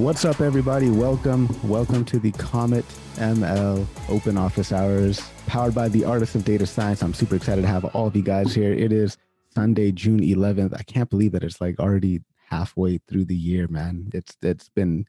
[0.00, 0.88] What's up, everybody?
[0.88, 6.64] Welcome, welcome to the Comet ML Open Office Hours, powered by the Artists of Data
[6.64, 7.02] Science.
[7.02, 8.72] I'm super excited to have all of you guys here.
[8.72, 9.18] It is
[9.54, 10.74] Sunday, June 11th.
[10.74, 14.08] I can't believe that it's like already halfway through the year, man.
[14.14, 15.04] It's it's been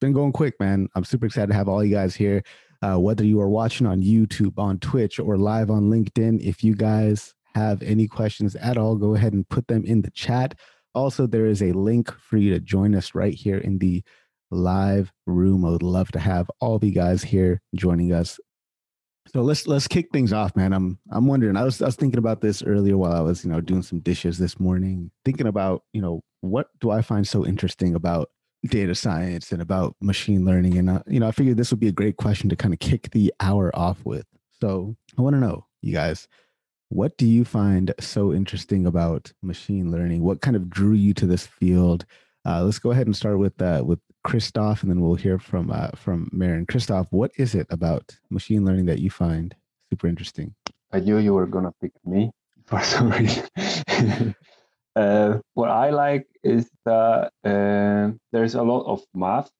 [0.00, 0.88] been going quick, man.
[0.94, 2.42] I'm super excited to have all you guys here.
[2.80, 6.74] Uh, whether you are watching on YouTube, on Twitch, or live on LinkedIn, if you
[6.74, 10.54] guys have any questions at all, go ahead and put them in the chat.
[10.94, 14.02] Also, there is a link for you to join us right here in the
[14.50, 15.64] live room.
[15.64, 18.38] I would love to have all you guys here joining us.
[19.32, 20.72] So let's let's kick things off, man.
[20.72, 21.56] I'm I'm wondering.
[21.56, 24.00] I was I was thinking about this earlier while I was you know doing some
[24.00, 28.28] dishes this morning, thinking about you know what do I find so interesting about
[28.66, 31.88] data science and about machine learning, and uh, you know I figured this would be
[31.88, 34.26] a great question to kind of kick the hour off with.
[34.60, 36.28] So I want to know, you guys,
[36.88, 40.22] what do you find so interesting about machine learning?
[40.22, 42.04] What kind of drew you to this field?
[42.46, 45.70] Uh, let's go ahead and start with uh, with Christoph, and then we'll hear from
[45.70, 46.66] uh, from Marin.
[46.66, 49.54] Christoph, what is it about machine learning that you find
[49.90, 50.54] super interesting?
[50.92, 52.30] I knew you were gonna pick me
[52.66, 53.48] for some reason.
[54.96, 59.50] uh, what I like is that uh, there's a lot of math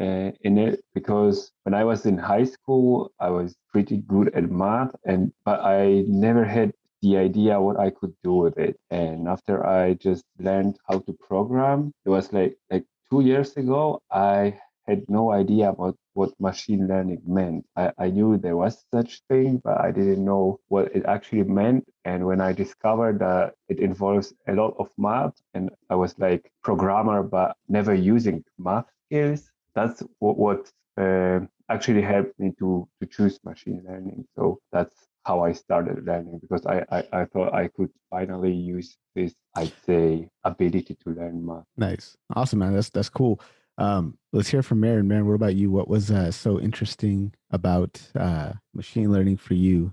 [0.00, 4.50] uh, in it because when I was in high school, I was pretty good at
[4.50, 8.76] math, and but I never had the idea what I could do with it.
[8.90, 14.00] And after I just learned how to program, it was like like two years ago.
[14.10, 17.64] I had no idea about what machine learning meant.
[17.76, 21.84] I, I knew there was such thing, but I didn't know what it actually meant.
[22.04, 26.50] And when I discovered that it involves a lot of math, and I was like
[26.62, 33.06] programmer, but never using math skills, that's what, what uh, actually helped me to to
[33.06, 34.26] choose machine learning.
[34.36, 38.96] So that's how I started learning because I, I, I thought I could finally use
[39.14, 41.64] this, I'd say, ability to learn math.
[41.76, 42.16] Nice.
[42.34, 42.74] Awesome, man.
[42.74, 43.40] That's that's cool.
[43.76, 45.06] Um, let's hear from Marin.
[45.06, 45.70] Marin, what about you?
[45.70, 49.92] What was uh, so interesting about uh, machine learning for you?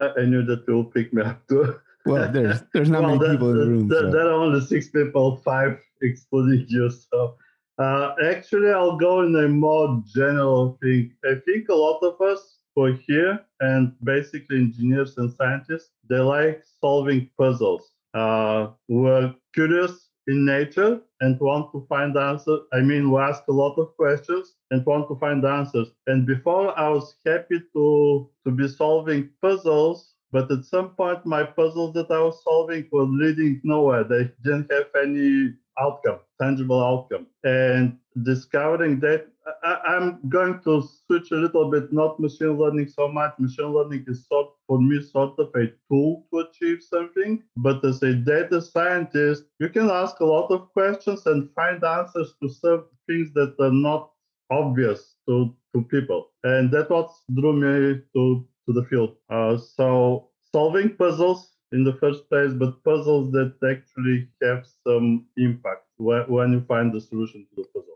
[0.00, 1.80] I knew that you'll pick me up too.
[2.06, 3.88] Well, there's there's not well, many that, people in the room.
[3.88, 4.10] That, so.
[4.10, 6.90] There are only six people, five excluding you.
[6.90, 7.36] So
[7.78, 11.12] uh, actually, I'll go in a more general thing.
[11.24, 16.18] I think a lot of us who are here and basically engineers and scientists, they
[16.18, 17.92] like solving puzzles.
[18.14, 22.60] Uh, we're curious in nature and want to find answers.
[22.72, 25.88] I mean, we ask a lot of questions and want to find answers.
[26.06, 30.14] And before, I was happy to to be solving puzzles.
[30.30, 34.04] But at some point, my puzzles that I was solving were leading nowhere.
[34.04, 37.26] They didn't have any outcome, tangible outcome.
[37.44, 39.28] And discovering that,
[39.62, 43.34] I, am going to switch a little bit, not machine learning so much.
[43.38, 47.42] Machine learning is sort for me sort of a tool to achieve something.
[47.56, 52.34] But as a data scientist, you can ask a lot of questions and find answers
[52.42, 54.10] to some things that are not
[54.50, 56.30] obvious to, to people.
[56.44, 59.16] And that's what drew me to, to the field.
[59.30, 65.84] Uh, so solving puzzles in the first place, but puzzles that actually have some impact
[65.98, 67.94] when you find the solution to the puzzle.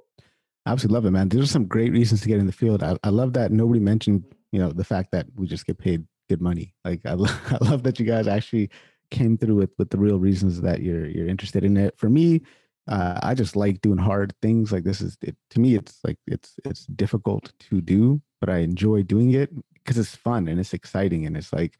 [0.66, 1.28] Absolutely love it, man.
[1.28, 2.82] There's some great reasons to get in the field.
[2.82, 6.04] I, I love that nobody mentioned, you know, the fact that we just get paid
[6.28, 6.74] good money.
[6.84, 8.70] Like I, lo- I love that you guys actually
[9.10, 11.98] came through with with the real reasons that you're you're interested in it.
[11.98, 12.42] For me,
[12.88, 14.72] uh, I just like doing hard things.
[14.72, 18.58] Like this is it, to me, it's like it's it's difficult to do, but I
[18.58, 21.78] enjoy doing it because it's fun and it's exciting and it's like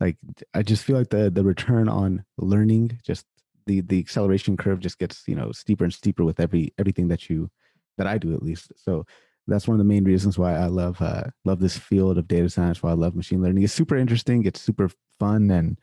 [0.00, 0.16] like
[0.54, 3.24] i just feel like the the return on learning just
[3.66, 7.28] the the acceleration curve just gets you know steeper and steeper with every everything that
[7.28, 7.50] you
[7.98, 8.72] that i do at least.
[8.76, 9.04] So
[9.48, 12.48] that's one of the main reasons why i love uh love this field of data
[12.48, 13.62] science why i love machine learning.
[13.62, 15.78] It's super interesting it's super fun and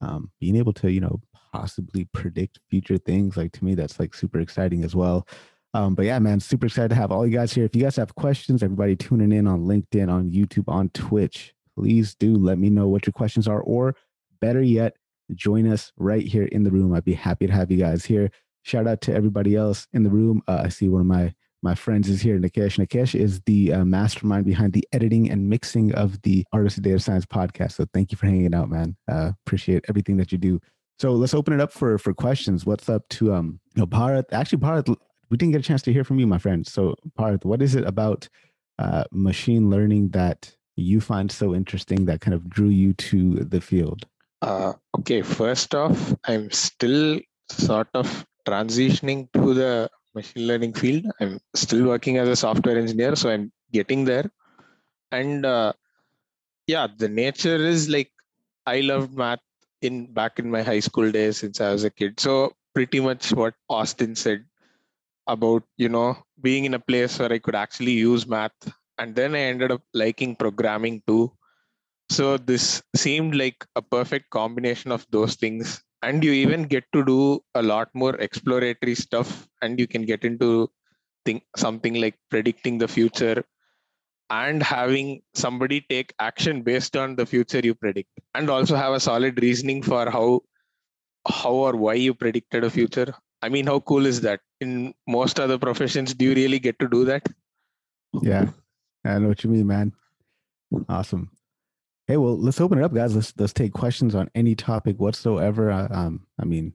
[0.00, 1.20] um, being able to you know
[1.52, 5.26] possibly predict future things like to me that's like super exciting as well.
[5.72, 7.64] Um, but yeah, man, super excited to have all you guys here.
[7.64, 12.14] If you guys have questions, everybody tuning in on LinkedIn, on YouTube, on Twitch, please
[12.14, 13.94] do let me know what your questions are, or
[14.40, 14.96] better yet,
[15.34, 16.94] join us right here in the room.
[16.94, 18.30] I'd be happy to have you guys here.
[18.62, 20.42] Shout out to everybody else in the room.
[20.48, 22.78] Uh, I see one of my my friends is here, Nikesh.
[22.78, 26.98] Nikesh is the uh, mastermind behind the editing and mixing of the Artist of Data
[26.98, 27.72] Science podcast.
[27.72, 28.94] So thank you for hanging out, man.
[29.10, 30.60] Uh, appreciate everything that you do.
[30.98, 32.66] So let's open it up for for questions.
[32.66, 34.24] What's up to um you know Bharat?
[34.32, 34.94] Actually, Bharat,
[35.30, 36.66] we didn't get a chance to hear from you, my friend.
[36.66, 38.28] So Bharat, what is it about
[38.78, 43.60] uh, machine learning that you find so interesting that kind of drew you to the
[43.60, 44.06] field?
[44.42, 51.06] Uh, okay, first off, I'm still sort of transitioning to the machine learning field.
[51.20, 54.30] I'm still working as a software engineer, so I'm getting there.
[55.10, 55.72] And uh,
[56.66, 58.10] yeah, the nature is like
[58.66, 59.40] I loved math
[59.82, 62.18] in back in my high school days since I was a kid.
[62.20, 64.44] So pretty much what Austin said
[65.26, 68.52] about you know being in a place where I could actually use math.
[68.98, 71.32] And then I ended up liking programming too.
[72.10, 75.82] So this seemed like a perfect combination of those things.
[76.02, 80.22] And you even get to do a lot more exploratory stuff, and you can get
[80.22, 80.70] into
[81.24, 83.42] think something like predicting the future
[84.28, 88.10] and having somebody take action based on the future you predict.
[88.34, 90.42] And also have a solid reasoning for how
[91.26, 93.14] how or why you predicted a future.
[93.40, 94.40] I mean how cool is that?
[94.60, 97.26] In most other professions do you really get to do that?
[98.22, 98.50] Yeah
[99.04, 99.92] i know what you mean man
[100.88, 101.30] awesome
[102.06, 105.70] hey well let's open it up guys let's let's take questions on any topic whatsoever
[105.70, 106.72] uh, um i mean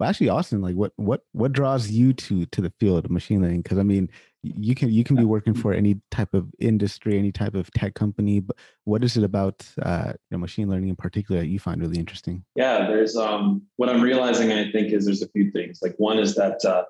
[0.00, 3.42] but actually, Austin, like what what what draws you to to the field of machine
[3.42, 3.60] learning?
[3.60, 4.08] Because I mean,
[4.42, 7.92] you can you can be working for any type of industry, any type of tech
[7.92, 8.40] company.
[8.40, 11.82] But what is it about uh, you know, machine learning in particular that you find
[11.82, 12.42] really interesting?
[12.56, 14.50] Yeah, there's um, what I'm realizing.
[14.50, 15.80] I think is there's a few things.
[15.82, 16.84] Like one is that uh,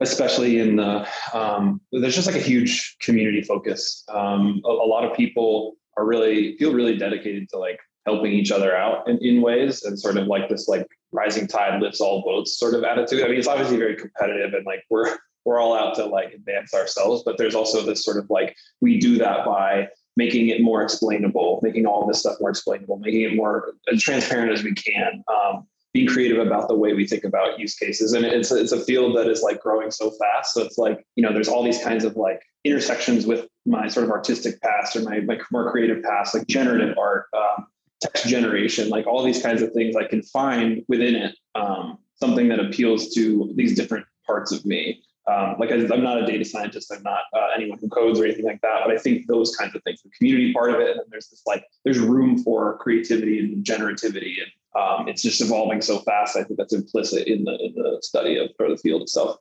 [0.00, 4.04] especially in the um, there's just like a huge community focus.
[4.08, 8.50] Um, a, a, lot of people are really feel really dedicated to like helping each
[8.50, 12.22] other out in, in ways and sort of like this like rising tide lifts all
[12.22, 13.22] boats sort of attitude.
[13.22, 16.72] I mean, it's obviously very competitive and like we're we're all out to like advance
[16.74, 20.82] ourselves, but there's also this sort of like we do that by making it more
[20.82, 25.22] explainable, making all this stuff more explainable, making it more transparent as we can.
[25.28, 28.84] Um, being creative about the way we think about use cases, and it's it's a
[28.84, 30.52] field that is like growing so fast.
[30.52, 34.04] So it's like you know, there's all these kinds of like intersections with my sort
[34.04, 37.66] of artistic past or my my more creative past, like generative art, um,
[38.02, 42.48] text generation, like all these kinds of things I can find within it um, something
[42.48, 45.00] that appeals to these different parts of me.
[45.26, 48.26] Um, like I, am not a data scientist, I'm not uh, anyone who codes or
[48.26, 50.98] anything like that, but I think those kinds of things, the community part of it,
[50.98, 55.80] and there's this like there's room for creativity and generativity, and um, it's just evolving
[55.80, 56.36] so fast.
[56.36, 59.38] I think that's implicit in the in the study of or the field itself.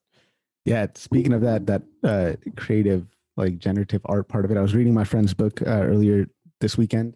[0.65, 4.75] Yeah, speaking of that, that uh, creative like generative art part of it, I was
[4.75, 6.27] reading my friend's book uh, earlier
[6.61, 7.15] this weekend,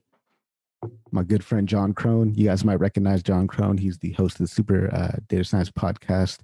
[1.11, 3.79] my good friend Jon Krohn, You guys might recognize Jon Krohn.
[3.79, 6.39] He's the host of the Super uh, Data Science podcast.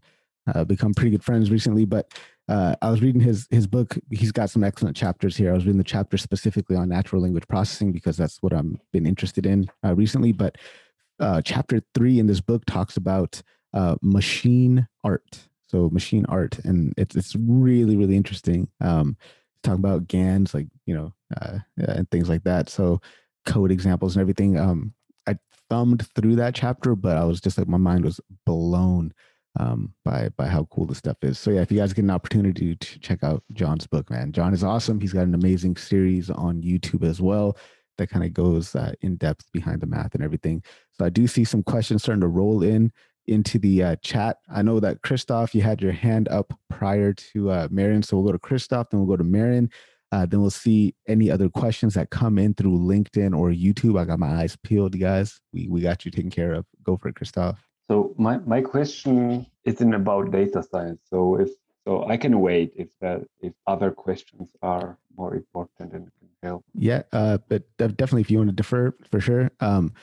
[0.54, 2.12] Uh, become pretty good friends recently, but
[2.50, 3.98] uh, I was reading his his book.
[4.12, 5.52] He's got some excellent chapters here.
[5.52, 9.06] I was reading the chapter specifically on natural language processing because that's what I'm been
[9.06, 10.34] interested in uh, recently.
[10.34, 10.58] But
[11.20, 13.42] uh, chapter three in this book talks about
[13.74, 15.40] uh, machine art.
[15.68, 18.70] So machine art, and it's it's really really interesting.
[18.80, 19.18] Um,
[19.64, 22.70] talking about GANs, like you know, uh, and things like that.
[22.70, 23.02] So
[23.46, 24.58] code examples and everything.
[24.58, 24.94] Um,
[25.28, 25.38] I
[25.70, 29.14] thumbed through that chapter, but I was just like my mind was blown
[29.60, 31.40] um, by by how cool the stuff is.
[31.40, 34.54] So yeah, if you guys get an opportunity to check out Jon's book, man, Jon
[34.54, 35.00] is awesome.
[35.00, 37.58] He's got an amazing series on YouTube as well
[37.98, 40.64] that kind of goes uh, in depth behind the math and everything.
[40.94, 42.92] So I do see some questions starting to roll in
[43.28, 44.38] into the uh, chat.
[44.54, 48.26] I know that Christoph, you had your hand up prior to uh, Marin, so we'll
[48.26, 49.70] go to Christoph, then we'll go to Marin.
[50.12, 54.00] Uh, then we'll see any other questions that come in through LinkedIn or YouTube.
[54.00, 55.42] I got my eyes peeled, guys.
[55.54, 56.68] We we got you taken care of.
[56.84, 57.60] Go for it, Christoph.
[57.90, 61.02] So my, my question isn't about data science.
[61.10, 61.50] So if
[61.86, 66.12] so I can wait if that if other questions are more important and
[66.44, 66.60] can.
[66.76, 69.52] Yeah, uh, but definitely if you want to defer for sure.
[69.60, 69.94] Um,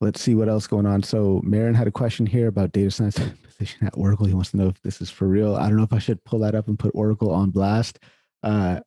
[0.00, 1.02] let's see what else going on.
[1.02, 4.26] So Marin had a question here about data science position at Oracle.
[4.26, 5.56] He wants to know if this is for real.
[5.56, 7.98] I don't know if I should pull that up and put Oracle on blast.
[8.42, 8.80] Uh,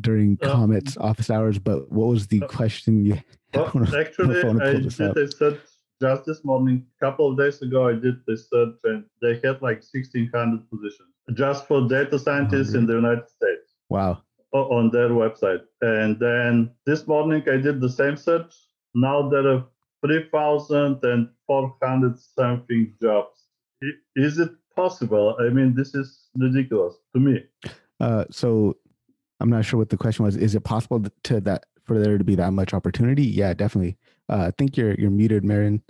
[0.00, 3.18] during uh, Comet's office hours, but what was the uh, question you
[3.54, 5.58] well, actually I did a search
[6.00, 9.60] just this morning, a couple of days ago I did the search and they had
[9.60, 13.74] like 1600 positions just for data scientists in the United States.
[13.88, 14.22] Wow.
[14.52, 15.60] On their website.
[15.80, 18.52] And then this morning I did the same search.
[18.94, 19.64] Now there are
[20.04, 23.44] 3,400 something jobs.
[24.16, 25.36] Is it possible?
[25.38, 27.44] I mean, this is ridiculous to me.
[28.00, 28.76] Uh, so
[29.40, 30.36] I'm not sure what the question was.
[30.36, 33.24] Is it possible to that for there to be that much opportunity?
[33.24, 33.96] Yeah, definitely.
[34.28, 35.82] Uh, I think you're you're muted, Marin.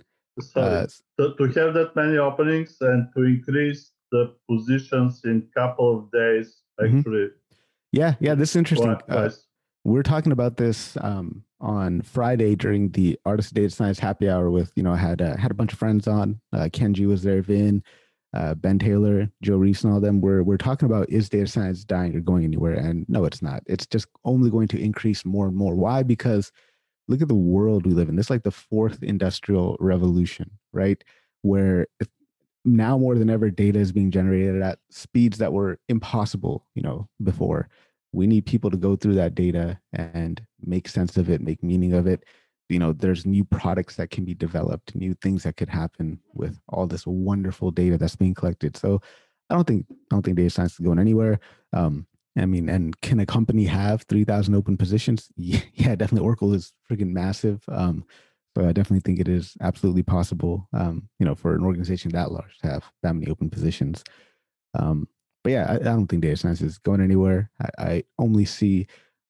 [0.55, 0.87] uh,
[1.19, 6.11] to, to have that many openings and to increase the positions in a couple of
[6.11, 6.97] days, mm-hmm.
[6.97, 7.17] actually.
[7.17, 7.37] Mm-hmm.
[7.91, 8.97] Yeah, yeah, this is interesting.
[9.09, 9.29] Uh,
[9.83, 14.71] we're talking about this um, on Friday during the Artist Data Science Happy Hour with
[14.75, 16.39] you know I had uh, had a bunch of friends on.
[16.53, 17.83] Uh, Ken Jee was there, Vin,
[18.33, 21.83] uh, Ben Taylor, Joe Reis, and all them, we're, we're talking about is data science
[21.83, 22.73] dying or going anywhere?
[22.73, 23.63] And no, it's not.
[23.65, 25.75] It's just only going to increase more and more.
[25.75, 26.03] Why?
[26.03, 26.51] Because
[27.07, 28.15] look at the world we live in.
[28.15, 31.03] This is like the fourth industrial revolution, right?
[31.41, 31.87] Where
[32.63, 37.07] now more than ever, data is being generated at speeds that were impossible, you know,
[37.23, 37.69] before.
[38.13, 41.93] We need people to go through that data and make sense of it, make meaning
[41.93, 42.23] of it,
[42.71, 46.57] you know there's new products that can be developed new things that could happen with
[46.69, 49.01] all this wonderful data that's being collected so
[49.49, 51.37] i don't think i don't think data science is going anywhere
[51.73, 55.29] um, I mean, and can a company have 3,000 open positions?
[55.37, 56.25] Yeah, definitely.
[56.25, 57.61] Oracle is freaking massive.
[57.67, 58.05] Um,
[58.55, 62.31] so I definitely think it is absolutely possible, um, you know, for an organization that
[62.31, 64.03] large to have that many open positions.
[64.73, 65.07] Um,
[65.43, 67.49] but yeah, I, I, don't think data science is going anywhere.
[67.61, 68.87] I, I only see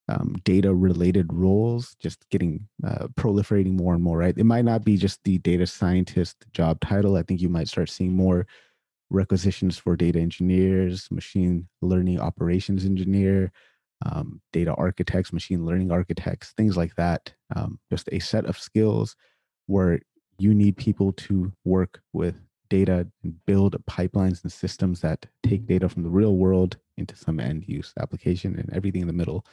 [0.08, 4.38] um, data related roles just getting uh, proliferating more and more, right?
[4.38, 7.16] It might not be just the data scientist job title.
[7.16, 8.46] I think you might start seeing more
[9.10, 13.52] requisitions for data engineers, machine learning operations engineer,
[14.04, 17.34] um, data architects, machine learning architects, things like that.
[17.56, 19.16] Um, just a set of skills
[19.68, 20.00] where
[20.40, 22.36] you need people to work with
[22.70, 27.40] data and build pipelines and systems that take data from the real world into some
[27.40, 29.46] end use application and everything in the middle.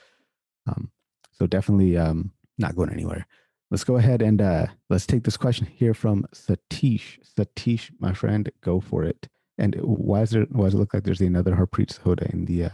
[0.67, 0.91] Um,
[1.33, 3.27] so definitely um, not going anywhere.
[3.71, 7.19] Let's go ahead and uh, let's take this question here from Satish.
[7.37, 9.29] Satish, my friend, go for it.
[9.59, 10.45] And why is there?
[10.51, 12.71] Why does it look like there's another Harpreet Sahota in the uh,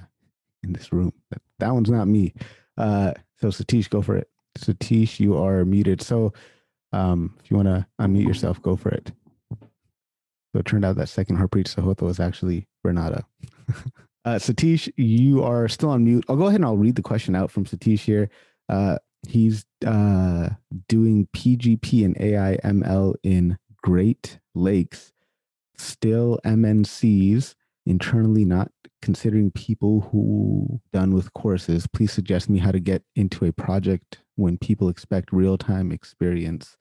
[0.65, 1.13] in this room?
[1.31, 2.35] That, that one's not me.
[2.77, 4.29] Uh, so Satish, go for it.
[4.59, 6.03] Satish, you are muted.
[6.03, 6.33] So
[6.93, 9.13] um, if you want to unmute yourself, go for it.
[9.61, 13.25] So it turned out that second Harpreet Sahota was actually Renata.
[14.25, 16.25] uh, Satish, you are still on mute.
[16.29, 18.31] I'll go ahead and I'll read the question out from Satish here.
[18.69, 20.51] Uh, he's uh,
[20.89, 25.13] doing PGP and AI ML in Great Lakes,
[25.77, 27.55] still MNCs
[27.87, 28.71] internally not
[29.03, 31.87] considering people who done with courses.
[31.87, 36.77] Please suggest me how to get into a project when people expect real time experience.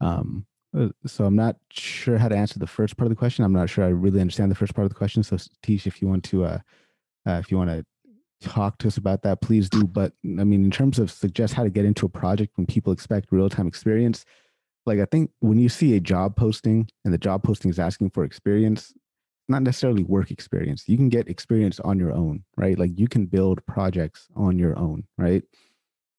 [0.00, 3.44] Um, uh, so I'm not sure how to answer the first part of the question.
[3.44, 5.22] I'm not sure I really understand the first part of the question.
[5.22, 6.58] So Tish, if you want to, uh,
[7.26, 7.84] uh, if you want to
[8.46, 9.84] talk to us about that, please do.
[9.84, 12.92] But I mean, in terms of suggest how to get into a project when people
[12.92, 14.24] expect real time experience,
[14.84, 18.10] like I think when you see a job posting and the job posting is asking
[18.10, 18.92] for experience,
[19.48, 20.88] not necessarily work experience.
[20.88, 22.78] You can get experience on your own, right?
[22.78, 25.42] Like you can build projects on your own, right?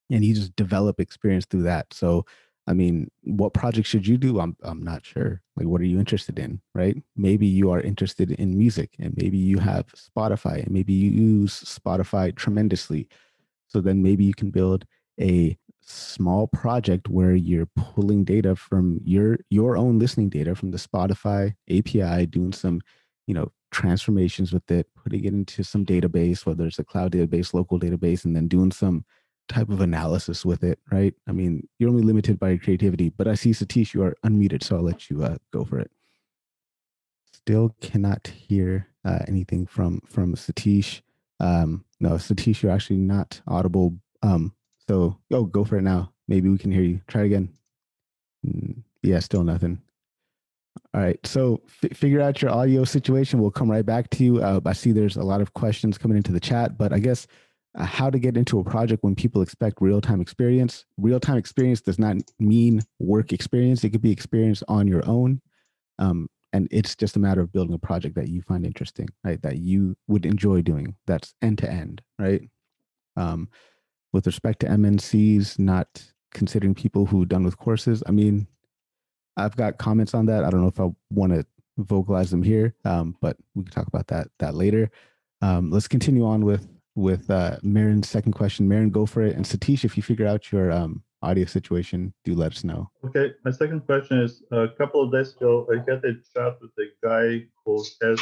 [0.10, 1.94] And you just develop experience through that.
[1.94, 2.26] So
[2.68, 4.42] I mean, what project should you do?
[4.42, 5.42] I'm I'm not sure.
[5.56, 6.62] Like, what are you interested in?
[6.76, 7.02] Right?
[7.16, 11.64] Maybe you are interested in music, and maybe you have Spotify, and maybe you use
[11.64, 13.08] Spotify tremendously.
[13.68, 14.86] So then maybe you can build
[15.20, 20.78] a small project where you're pulling data from your your own listening data from the
[20.78, 22.82] Spotify API, doing some,
[23.28, 27.54] you know, transformations with it, putting it into some database, whether it's a cloud database,
[27.54, 29.06] local database, and then doing some
[29.48, 31.14] type of analysis with it, right?
[31.28, 34.64] I mean, you're only limited by your creativity, but I see Satish, you are unmuted,
[34.64, 35.92] so I'll let you uh, go for it.
[37.34, 41.02] Still cannot hear uh, anything from from Satish.
[41.40, 43.98] Um, no, Satish, you're actually not audible.
[44.22, 44.54] Um,
[44.88, 46.12] so oh, go for it now.
[46.28, 47.02] Maybe we can hear you.
[47.08, 47.54] Try again.
[49.02, 49.82] Yeah, still nothing.
[50.94, 53.40] All right, so f- figure out your audio situation.
[53.40, 54.42] We'll come right back to you.
[54.42, 57.28] Uh, I see there's a lot of questions coming into the chat, but I guess
[57.78, 60.86] uh, how to get into a project when people expect real time experience.
[60.98, 65.42] Real time experience does not mean work experience, it could be experience on your own.
[66.00, 69.42] Um, and it's just a matter of building a project that you find interesting, right?
[69.42, 70.96] That you would enjoy doing.
[71.06, 72.42] That's end to end, right?
[73.16, 73.50] Um,
[74.14, 78.02] with respect to MNCs, not considering people who done with courses.
[78.08, 78.48] I mean,
[79.38, 80.44] I've got comments on that.
[80.44, 81.46] I don't know if I want to
[81.78, 84.90] vocalize them here, um, but we can talk about that that later.
[85.42, 88.68] Um, let's continue on with with uh, Marin's second question.
[88.68, 89.36] Marin, go for it.
[89.36, 92.90] And Satish, if you figure out your um, audio situation, do let us know.
[93.06, 93.34] Okay.
[93.46, 96.88] My second question is a couple of days ago, I had a chat with a
[97.04, 98.20] guy who has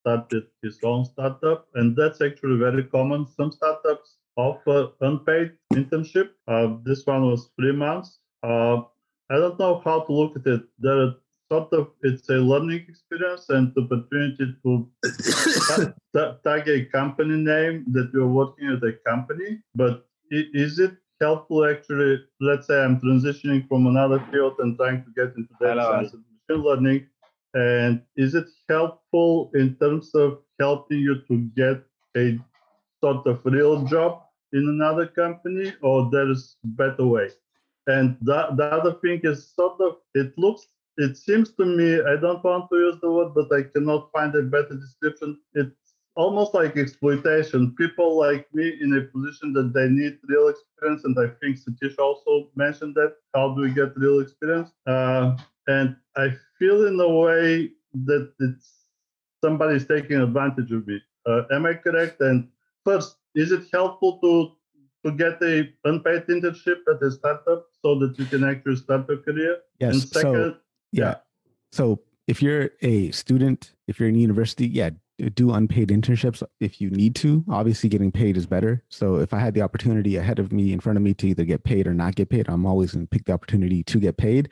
[0.00, 3.26] started his own startup, and that's actually very common.
[3.26, 6.30] Some startups offer unpaid internship.
[6.46, 8.18] Uh, this one was three months.
[8.42, 8.82] Uh,
[9.30, 10.62] I don't know how to look at it.
[10.78, 11.14] There are
[11.50, 14.88] sort of it's a learning experience and opportunity to
[16.44, 19.60] tag a company name that you're working at a company.
[19.74, 22.24] But is it helpful actually?
[22.40, 26.24] Let's say I'm transitioning from another field and trying to get into data science and
[26.48, 27.06] machine learning.
[27.54, 31.82] And is it helpful in terms of helping you to get
[32.16, 32.38] a
[33.02, 37.30] sort of real job in another company, or there's better way?
[37.88, 40.68] And the, the other thing is sort of it looks
[40.98, 44.34] it seems to me, I don't want to use the word, but I cannot find
[44.34, 45.38] a better description.
[45.54, 47.76] It's almost like exploitation.
[47.76, 51.96] People like me in a position that they need real experience, and I think Satish
[51.98, 53.14] also mentioned that.
[53.32, 54.70] How do we get real experience?
[54.86, 55.36] Uh,
[55.68, 57.70] and I feel in a way
[58.06, 58.88] that it's
[59.40, 61.00] somebody is taking advantage of me.
[61.26, 62.20] Uh, am I correct?
[62.20, 62.48] And
[62.84, 64.57] first, is it helpful to
[65.10, 69.18] to get a unpaid internship at a startup so that you can actually start your
[69.18, 69.58] career?
[69.78, 69.94] Yes.
[69.94, 70.56] And second, so
[70.92, 71.14] yeah.
[71.72, 74.90] So if you're a student, if you're in university, yeah,
[75.34, 77.44] do unpaid internships if you need to.
[77.50, 78.84] Obviously, getting paid is better.
[78.88, 81.44] So if I had the opportunity ahead of me, in front of me, to either
[81.44, 84.16] get paid or not get paid, I'm always going to pick the opportunity to get
[84.16, 84.50] paid.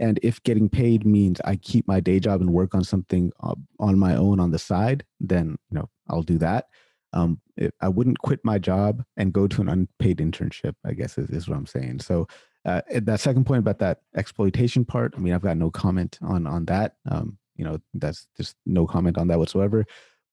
[0.00, 3.54] And if getting paid means I keep my day job and work on something uh,
[3.78, 6.66] on my own on the side, then you know I'll do that.
[7.12, 7.40] Um,
[7.80, 10.74] I wouldn't quit my job and go to an unpaid internship.
[10.84, 12.00] I guess is, is what I'm saying.
[12.00, 12.28] So
[12.64, 16.46] uh, that second point about that exploitation part, I mean, I've got no comment on
[16.46, 16.96] on that.
[17.10, 19.84] Um, you know, that's just no comment on that whatsoever.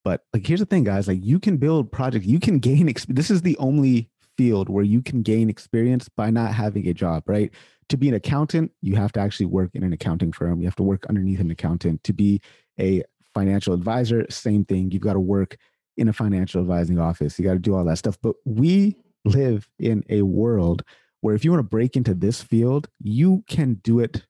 [0.04, 1.08] But like, here's the thing, guys.
[1.08, 2.26] Like, you can build projects.
[2.26, 2.88] You can gain.
[2.88, 6.94] Exp- this is the only field where you can gain experience by not having a
[6.94, 7.50] job, right?
[7.88, 10.60] To be an accountant, you have to actually work in an accounting firm.
[10.60, 12.04] You have to work underneath an accountant.
[12.04, 12.40] To be
[12.78, 13.02] a
[13.34, 14.90] financial advisor, same thing.
[14.90, 15.56] You've got to work
[15.96, 17.38] in a financial advising office.
[17.38, 18.18] You got to do all that stuff.
[18.22, 20.82] But we live in a world
[21.20, 24.24] where if you want to break into this field, you can do it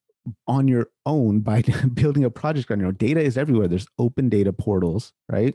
[0.46, 1.62] on your own by
[1.94, 2.94] building a project on your own.
[2.94, 3.68] Data is everywhere.
[3.68, 5.54] There's open data portals, right?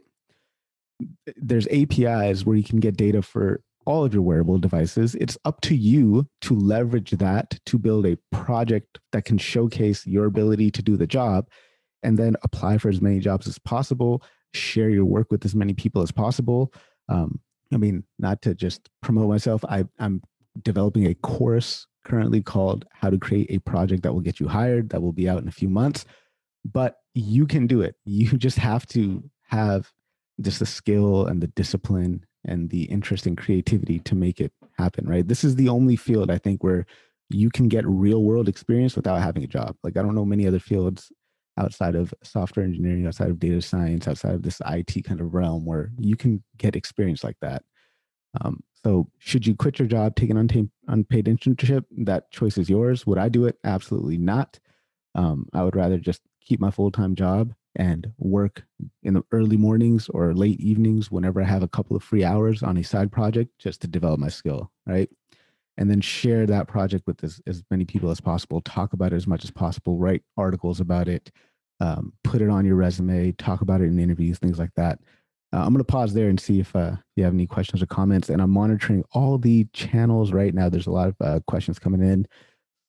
[1.35, 5.15] There's APIs where you can get data for all of your wearable devices.
[5.15, 10.25] It's up to you to leverage that to build a project that can showcase your
[10.25, 11.47] ability to do the job
[12.03, 14.23] and then apply for as many jobs as possible,
[14.53, 16.73] share your work with as many people as possible.
[17.09, 17.39] Um,
[17.73, 20.21] I mean, not to just promote myself, I, I'm
[20.63, 24.89] developing a course currently called How to Create a Project That Will Get You Hired,
[24.89, 26.05] that will be out in a few months.
[26.65, 27.95] But you can do it.
[28.05, 29.91] You just have to have
[30.41, 35.07] just the skill and the discipline and the interest and creativity to make it happen,
[35.07, 35.27] right?
[35.27, 36.85] This is the only field I think where
[37.29, 39.75] you can get real world experience without having a job.
[39.83, 41.11] Like, I don't know many other fields
[41.57, 45.65] outside of software engineering, outside of data science, outside of this IT kind of realm
[45.65, 47.63] where you can get experience like that.
[48.41, 51.85] Um, so, should you quit your job, take an unpaid, unpaid internship?
[51.91, 53.05] That choice is yours.
[53.05, 53.57] Would I do it?
[53.63, 54.59] Absolutely not.
[55.13, 58.63] Um, I would rather just keep my full time job and work
[59.03, 62.63] in the early mornings or late evenings whenever I have a couple of free hours
[62.63, 65.09] on a side project just to develop my skill, right?
[65.81, 69.15] And then share that project with as, as many people as possible, talk about it
[69.15, 71.31] as much as possible, write articles about it,
[71.79, 74.99] um, put it on your resume, talk about it in interviews, things like that.
[75.51, 77.87] Uh, I'm going to pause there and see if uh, you have any questions or
[77.87, 78.29] comments.
[78.29, 80.69] And I'm monitoring all the channels right now.
[80.69, 82.27] There's a lot of uh, questions coming in.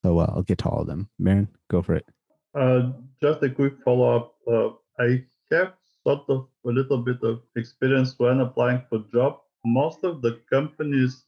[0.04, 1.08] So uh, I'll get to all of them.
[1.18, 2.06] Marin, go for it.
[2.54, 2.90] Uh,
[3.22, 4.34] just a quick follow up.
[4.46, 4.68] Uh,
[5.02, 5.72] I have
[6.06, 9.38] sort of a little bit of experience when applying for job.
[9.64, 11.24] Most of the companies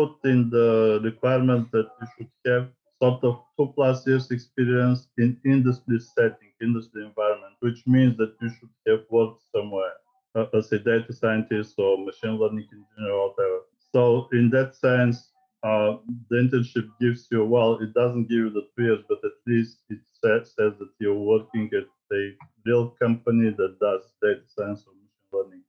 [0.00, 2.68] put in the requirement that you should have
[3.02, 8.50] sort of two plus years experience in industry setting, industry environment, which means that you
[8.56, 9.94] should have worked somewhere
[10.36, 13.60] uh, as a data scientist or machine learning engineer or whatever.
[13.92, 15.16] So in that sense,
[15.62, 15.96] uh,
[16.30, 19.78] the internship gives you well, it doesn't give you the two years, but at least
[19.90, 21.86] it says, says that you're working at
[22.16, 22.22] a
[22.64, 25.62] real company that does data science or machine learning.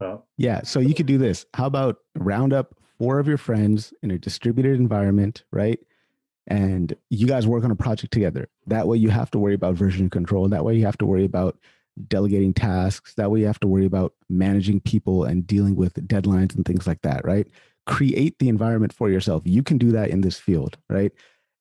[0.00, 1.46] Uh, yeah, so you could do this.
[1.54, 5.80] How about round up four of your friends in a distributed environment, right?
[6.46, 8.48] And you guys work on a project together.
[8.66, 10.48] That way, you have to worry about version control.
[10.48, 11.58] That way, you have to worry about
[12.08, 13.14] delegating tasks.
[13.14, 16.86] That way, you have to worry about managing people and dealing with deadlines and things
[16.86, 17.46] like that, right?
[17.86, 19.42] Create the environment for yourself.
[19.44, 21.12] You can do that in this field, right?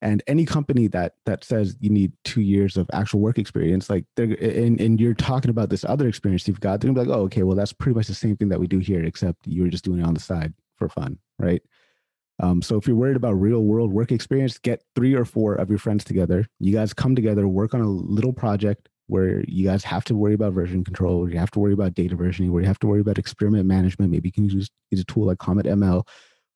[0.01, 4.03] And any company that that says you need two years of actual work experience, like
[4.17, 7.17] they're and, and you're talking about this other experience you've got, they're gonna be like,
[7.17, 9.69] oh, okay, well, that's pretty much the same thing that we do here, except you're
[9.69, 11.62] just doing it on the side for fun, right?
[12.39, 15.69] Um, so if you're worried about real world work experience, get three or four of
[15.69, 16.47] your friends together.
[16.59, 20.33] You guys come together, work on a little project, where you guys have to worry
[20.33, 22.88] about version control, where you have to worry about data versioning, where you have to
[22.88, 24.12] worry about experiment management.
[24.12, 26.07] Maybe you can use, use a tool like Comet ML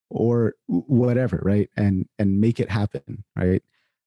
[0.10, 1.70] or whatever, right?
[1.76, 3.62] And and make it happen, right?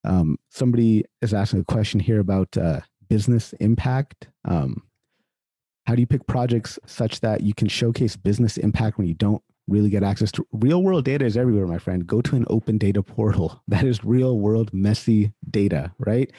[0.04, 4.28] Um, somebody is asking a question here about uh, business impact.
[4.46, 4.82] Um,
[5.86, 9.42] how do you pick projects such that you can showcase business impact when you don't
[9.68, 12.06] really get access to real world data is everywhere, my friend.
[12.06, 13.62] Go to an open data portal.
[13.68, 16.30] That is real world messy data, right?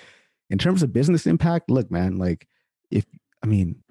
[0.52, 2.48] in terms of business impact, look, man, like
[2.92, 3.06] if
[3.42, 3.82] I mean,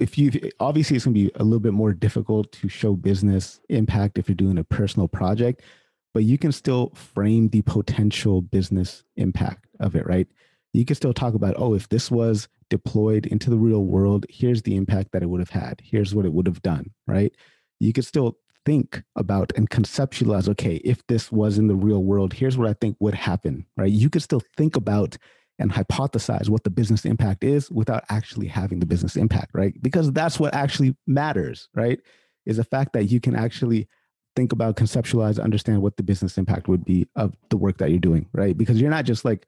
[0.00, 4.18] if you obviously it's gonna be a little bit more difficult to show business impact
[4.18, 5.60] if you're doing a personal project,
[6.14, 10.26] but you can still frame the potential business impact of it, right?
[10.72, 14.62] You can still talk about, oh, if this was deployed into the real world, here's
[14.62, 15.82] the impact that it would have had.
[15.84, 17.34] Here's what it would have done, right?
[17.82, 22.32] You could still think about and conceptualize okay if this was in the real world
[22.32, 23.90] here's what i think would happen right?
[23.90, 25.16] You could still think about
[25.58, 29.74] and hypothesize what the business impact is without actually having the business impact right?
[29.82, 31.98] Because that's what actually matters right?
[32.46, 33.88] Is the fact that you can actually
[34.34, 37.98] think about conceptualize understand what the business impact would be of the work that you're
[37.98, 38.56] doing right?
[38.56, 39.46] Because you're not just like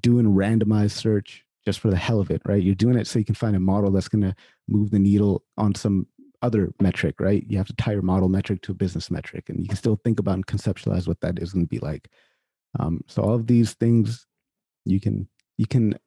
[0.00, 2.62] doing randomized search just for the hell of it, right?
[2.62, 4.34] You're doing it so you can find a model that's going to
[4.68, 6.06] move the needle on some
[6.46, 7.44] other metric, right?
[7.48, 10.00] You have to tie your model metric to a business metric, and you can still
[10.02, 12.08] think about and conceptualize what that is going to be like.
[12.78, 14.26] Um, so all of these things
[14.84, 15.28] you can
[15.58, 15.98] you can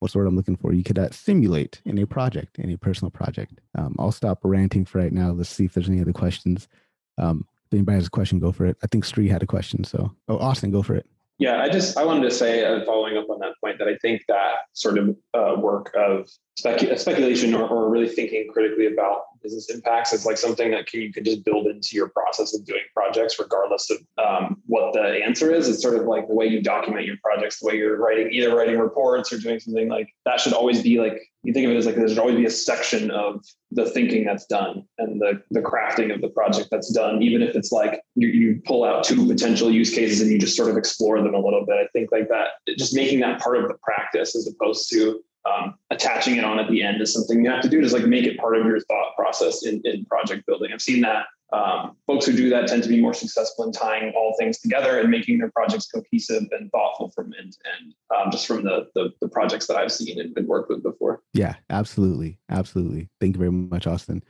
[0.00, 0.72] what's the word I'm looking for?
[0.72, 3.60] You could uh, simulate in a project, in a personal project.
[3.76, 5.32] Um, I'll stop ranting for right now.
[5.32, 6.68] Let's see if there's any other questions.
[7.16, 8.76] Um, if anybody has a question, go for it.
[8.82, 9.84] I think Sri had a question.
[9.84, 11.06] So, oh, Austin, go for it.
[11.38, 13.96] Yeah, I just I wanted to say, uh, following up on that point, that I
[13.98, 19.22] think that sort of uh, work of specu- speculation or, or really thinking critically about
[19.42, 22.64] business impacts is like something that can, you can just build into your process of
[22.64, 25.68] doing projects, regardless of um, what the answer is.
[25.68, 28.54] It's sort of like the way you document your projects, the way you're writing, either
[28.54, 31.76] writing reports or doing something like that should always be like, you think of it
[31.76, 35.40] as like there should always be a section of the thinking that's done and the,
[35.50, 39.04] the crafting of the project that's done, even if it's like you, you pull out
[39.04, 41.76] two potential use cases and you just sort of explore them a little bit.
[41.76, 45.74] I think like that, just making that part of the practice as opposed to um,
[45.90, 47.80] attaching it on at the end is something you have to do.
[47.82, 50.70] Just like make it part of your thought process in, in project building.
[50.72, 54.12] I've seen that um, folks who do that tend to be more successful in tying
[54.14, 57.94] all things together and making their projects cohesive and thoughtful from end to end.
[58.14, 61.22] Um, just from the, the, the projects that I've seen and worked with before.
[61.32, 63.08] Yeah, absolutely, absolutely.
[63.20, 64.22] Thank you very much, Austin.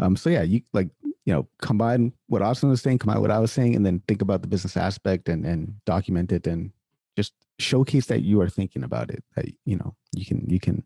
[0.00, 0.88] Um, so yeah, you like
[1.24, 4.22] you know combine what Austin was saying, combine what I was saying, and then think
[4.22, 6.72] about the business aspect and and document it and
[7.16, 9.22] just showcase that you are thinking about it.
[9.36, 10.84] That you know you can you can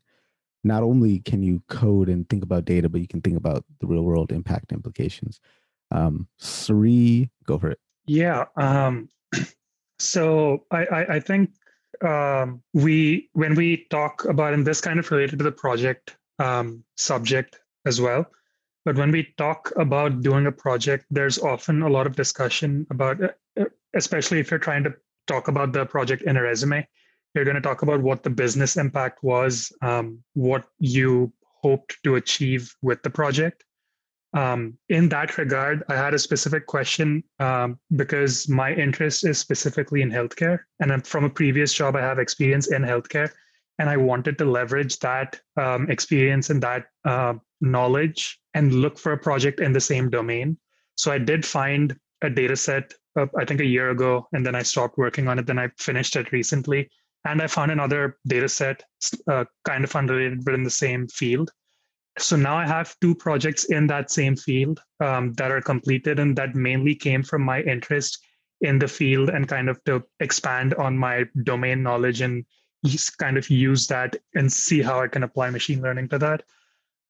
[0.64, 3.86] not only can you code and think about data, but you can think about the
[3.86, 5.40] real world impact implications.
[5.90, 7.80] Um, Sri, go for it.
[8.06, 8.44] Yeah.
[8.56, 9.08] Um,
[9.98, 11.50] so I, I, I think
[12.04, 16.84] um, we when we talk about and this kind of related to the project um,
[16.96, 18.26] subject as well.
[18.84, 23.18] But when we talk about doing a project, there's often a lot of discussion about,
[23.94, 24.94] especially if you're trying to
[25.28, 26.86] talk about the project in a resume.
[27.34, 32.16] You're going to talk about what the business impact was, um, what you hoped to
[32.16, 33.64] achieve with the project.
[34.34, 40.02] Um, in that regard, I had a specific question um, because my interest is specifically
[40.02, 40.60] in healthcare.
[40.80, 43.30] And I'm, from a previous job, I have experience in healthcare.
[43.78, 49.12] And I wanted to leverage that um, experience and that uh, knowledge and look for
[49.12, 50.58] a project in the same domain.
[50.96, 54.54] So I did find a data set uh, I think a year ago, and then
[54.54, 55.46] I stopped working on it.
[55.46, 56.88] Then I finished it recently,
[57.24, 58.82] and I found another data set,
[59.26, 61.50] uh, kind of unrelated, but in the same field.
[62.18, 66.36] So now I have two projects in that same field um, that are completed, and
[66.36, 68.18] that mainly came from my interest
[68.60, 72.44] in the field and kind of to expand on my domain knowledge and
[73.18, 76.42] kind of use that and see how I can apply machine learning to that.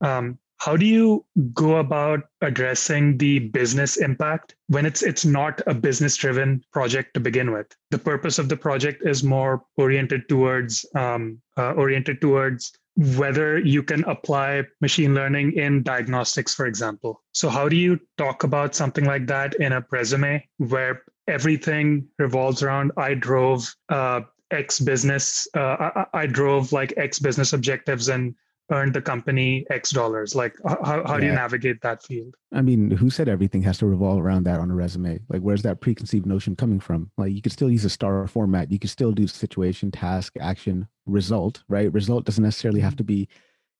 [0.00, 5.74] Um, how do you go about addressing the business impact when it's it's not a
[5.74, 7.66] business driven project to begin with?
[7.90, 12.72] The purpose of the project is more oriented towards um, uh, oriented towards
[13.16, 17.22] whether you can apply machine learning in diagnostics for example.
[17.32, 22.62] So how do you talk about something like that in a resume where everything revolves
[22.62, 28.34] around i drove uh, x business uh, I, I drove like x business objectives and
[28.70, 30.34] earned the company X dollars?
[30.34, 31.20] Like, how, how yeah.
[31.20, 32.34] do you navigate that field?
[32.52, 35.20] I mean, who said everything has to revolve around that on a resume?
[35.28, 37.10] Like, where's that preconceived notion coming from?
[37.16, 38.70] Like, you could still use a star format.
[38.70, 41.92] You could still do situation, task, action, result, right?
[41.92, 43.28] Result doesn't necessarily have to be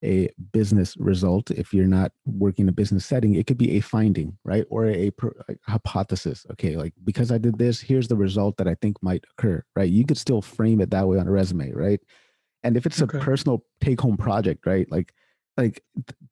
[0.05, 3.81] a business result if you're not working in a business setting it could be a
[3.81, 5.11] finding right or a,
[5.48, 9.24] a, hypothesis okay like because i did this here's the result that i think might
[9.33, 12.01] occur right you could still frame it that way on a resume right
[12.62, 13.18] and if it's okay.
[13.18, 14.90] a personal take home project, right?
[14.90, 15.14] Like
[15.57, 15.83] like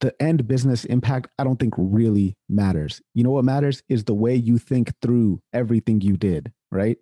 [0.01, 3.03] the end business impact I don't think really matters.
[3.15, 6.97] You know what matters is the way you think through everything you did, right?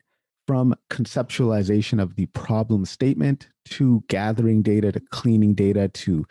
[0.47, 6.25] From conceptualization of the problem statement to gathering data to cleaning data to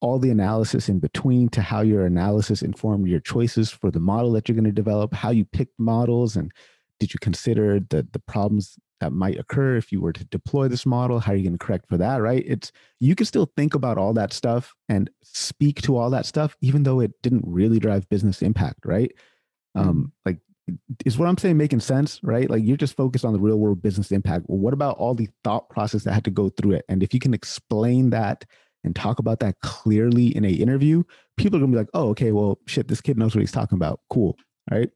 [0.00, 4.32] all the analysis in between to how your analysis informed your choices for the model
[4.32, 6.50] that you're going to develop, how you picked models and
[6.98, 10.86] did you consider the the problems that might occur if you were to deploy this
[10.86, 12.44] model how are you going to correct for that right?
[12.46, 16.56] It's you can still think about all that stuff and speak to all that stuff
[16.60, 19.12] even though it didn't really drive business impact right?
[19.74, 20.04] Um mm-hmm.
[20.26, 20.38] like
[21.04, 22.48] is what i'm saying making sense right?
[22.48, 24.46] Like you're just focused on the real world business impact.
[24.48, 26.84] Well what about all the thought process that had to go through it?
[26.88, 28.44] And if you can explain that
[28.84, 31.02] and talk about that clearly in a interview
[31.36, 33.76] people are gonna be like oh okay well shit this kid knows what he's talking
[33.76, 34.00] about.
[34.10, 34.36] Cool.
[34.70, 34.90] Right?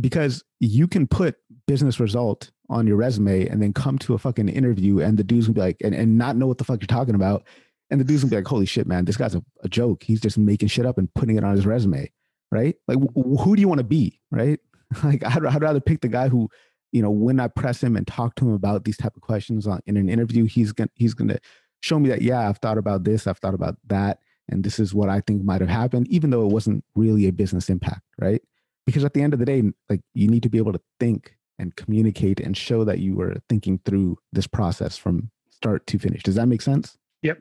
[0.00, 4.48] Because you can put business result on your resume and then come to a fucking
[4.48, 6.86] interview and the dude's gonna be like and, and not know what the fuck you're
[6.86, 7.44] talking about.
[7.90, 10.02] And the dude's gonna be like holy shit man this guy's a, a joke.
[10.02, 12.10] He's just making shit up and putting it on his resume
[12.50, 12.74] right?
[12.88, 14.58] Like who do you want to be right?
[15.02, 16.50] Like I'd, I'd rather pick the guy who
[16.92, 19.66] you know when i press him and talk to him about these type of questions
[19.66, 21.38] on in an interview he's gonna he's gonna
[21.80, 24.18] show me that yeah i've thought about this i've thought about that
[24.50, 27.32] and this is what i think might have happened even though it wasn't really a
[27.32, 28.42] business impact right?
[28.86, 31.36] Because at the end of the day like you need to be able to think
[31.62, 36.22] and communicate and show that you were thinking through this process from start to finish.
[36.22, 36.98] Does that make sense?
[37.22, 37.40] Yep.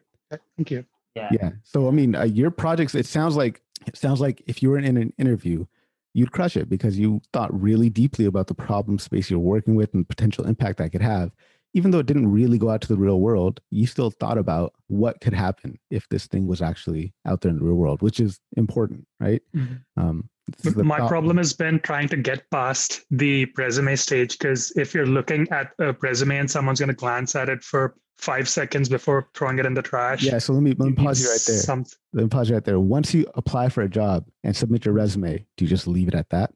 [0.56, 0.86] Thank you.
[1.16, 1.30] Yeah.
[1.34, 1.50] Yeah.
[1.64, 4.78] So i mean uh, your projects it sounds like it sounds like if you were
[4.78, 5.66] in an interview
[6.14, 9.94] you'd crush it because you thought really deeply about the problem space you're working with
[9.94, 11.32] and potential impact that could have.
[11.74, 14.74] Even though it didn't really go out to the real world, you still thought about
[14.88, 18.20] what could happen if this thing was actually out there in the real world, which
[18.20, 19.42] is important, right?
[19.56, 19.76] Mm-hmm.
[20.02, 20.30] Um,
[20.64, 21.08] my problem.
[21.08, 25.72] problem has been trying to get past the resume stage because if you're looking at
[25.80, 29.66] a resume and someone's going to glance at it for five seconds before throwing it
[29.66, 30.24] in the trash.
[30.24, 30.38] Yeah.
[30.38, 31.58] So let me, let me pause you right there.
[31.58, 32.80] Some, let me pause you right there.
[32.80, 36.14] Once you apply for a job and submit your resume, do you just leave it
[36.14, 36.54] at that?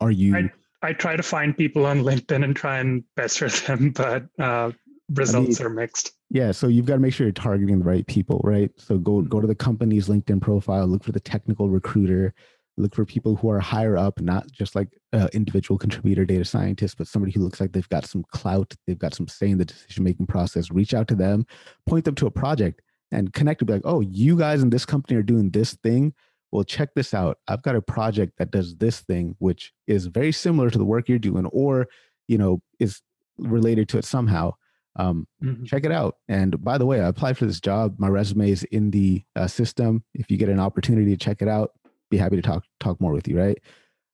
[0.00, 0.36] Are you?
[0.36, 0.50] I,
[0.82, 4.72] I try to find people on LinkedIn and try and pester them, but uh,
[5.14, 6.12] results I mean, are mixed.
[6.30, 8.70] Yeah, so you've got to make sure you're targeting the right people, right?
[8.76, 12.34] So go go to the company's LinkedIn profile, look for the technical recruiter,
[12.78, 16.94] look for people who are higher up, not just like uh, individual contributor data scientists,
[16.94, 19.64] but somebody who looks like they've got some clout, they've got some say in the
[19.64, 20.70] decision making process.
[20.70, 21.46] Reach out to them,
[21.86, 24.86] point them to a project, and connect to be like, oh, you guys in this
[24.86, 26.14] company are doing this thing
[26.50, 27.38] well, check this out.
[27.46, 31.08] I've got a project that does this thing, which is very similar to the work
[31.08, 31.88] you're doing, or
[32.26, 33.00] you know, is
[33.38, 34.52] related to it somehow.
[34.96, 35.64] Um, mm-hmm.
[35.64, 36.16] Check it out.
[36.28, 37.96] And by the way, I applied for this job.
[37.98, 40.02] My resume is in the uh, system.
[40.14, 41.72] If you get an opportunity to check it out,
[42.10, 43.38] be happy to talk talk more with you.
[43.38, 43.58] Right.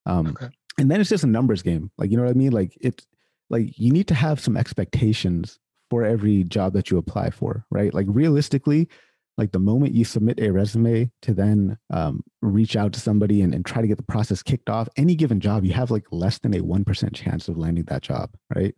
[0.06, 0.48] Um, okay.
[0.78, 1.90] And then it's just a numbers game.
[1.98, 2.52] Like you know what I mean?
[2.52, 3.06] Like it's
[3.50, 5.58] like you need to have some expectations
[5.90, 7.64] for every job that you apply for.
[7.70, 7.92] Right.
[7.94, 8.88] Like realistically,
[9.36, 13.54] like the moment you submit a resume to then um, reach out to somebody and,
[13.54, 16.38] and try to get the process kicked off any given job you have like less
[16.38, 18.74] than a 1% chance of landing that job right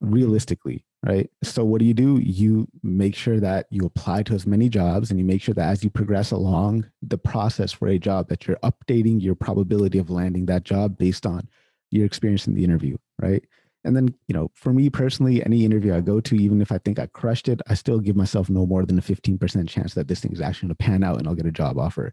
[0.00, 4.46] realistically right so what do you do you make sure that you apply to as
[4.46, 7.98] many jobs and you make sure that as you progress along the process for a
[7.98, 11.48] job that you're updating your probability of landing that job based on
[11.90, 13.44] your experience in the interview right
[13.84, 16.78] and then, you know, for me personally, any interview I go to, even if I
[16.78, 20.06] think I crushed it, I still give myself no more than a 15% chance that
[20.06, 22.12] this thing is actually going to pan out and I'll get a job offer.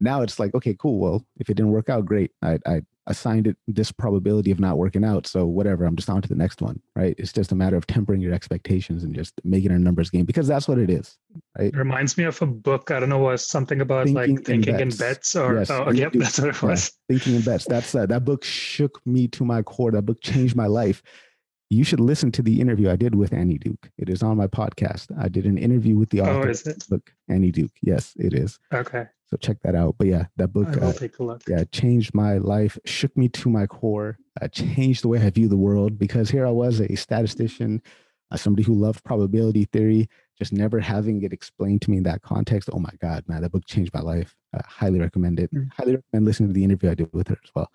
[0.00, 0.98] Now it's like, okay, cool.
[0.98, 2.30] Well, if it didn't work out, great.
[2.42, 5.26] I, I assigned it this probability of not working out.
[5.26, 7.14] So whatever, I'm just on to the next one, right?
[7.18, 10.48] It's just a matter of tempering your expectations and just making a numbers game because
[10.48, 11.16] that's what it is,
[11.58, 11.72] right?
[11.72, 12.90] It reminds me of a book.
[12.90, 15.90] I don't know, was something about thinking like thinking in bets, bets or yes, oh,
[15.90, 16.92] yep, that's what it was.
[17.08, 17.64] Yeah, thinking in bets.
[17.64, 19.92] That's uh, that book shook me to my core.
[19.92, 21.02] That book changed my life.
[21.68, 23.90] You should listen to the interview I did with Annie Duke.
[23.98, 25.10] It is on my podcast.
[25.18, 26.84] I did an interview with the oh, author oh, is it?
[26.88, 27.72] book, Annie Duke.
[27.82, 28.60] Yes, it is.
[28.72, 29.06] Okay.
[29.28, 29.96] So check that out.
[29.98, 31.42] But yeah, that book uh, take a look.
[31.48, 35.48] Yeah, changed my life, shook me to my core, uh, changed the way I view
[35.48, 37.82] the world because here I was a statistician,
[38.30, 40.08] uh, somebody who loved probability theory,
[40.38, 42.70] just never having it explained to me in that context.
[42.72, 44.36] Oh my God, man, that book changed my life.
[44.54, 45.52] I highly recommend it.
[45.52, 45.72] Mm.
[45.72, 47.70] Highly recommend listening to the interview I did with her as well.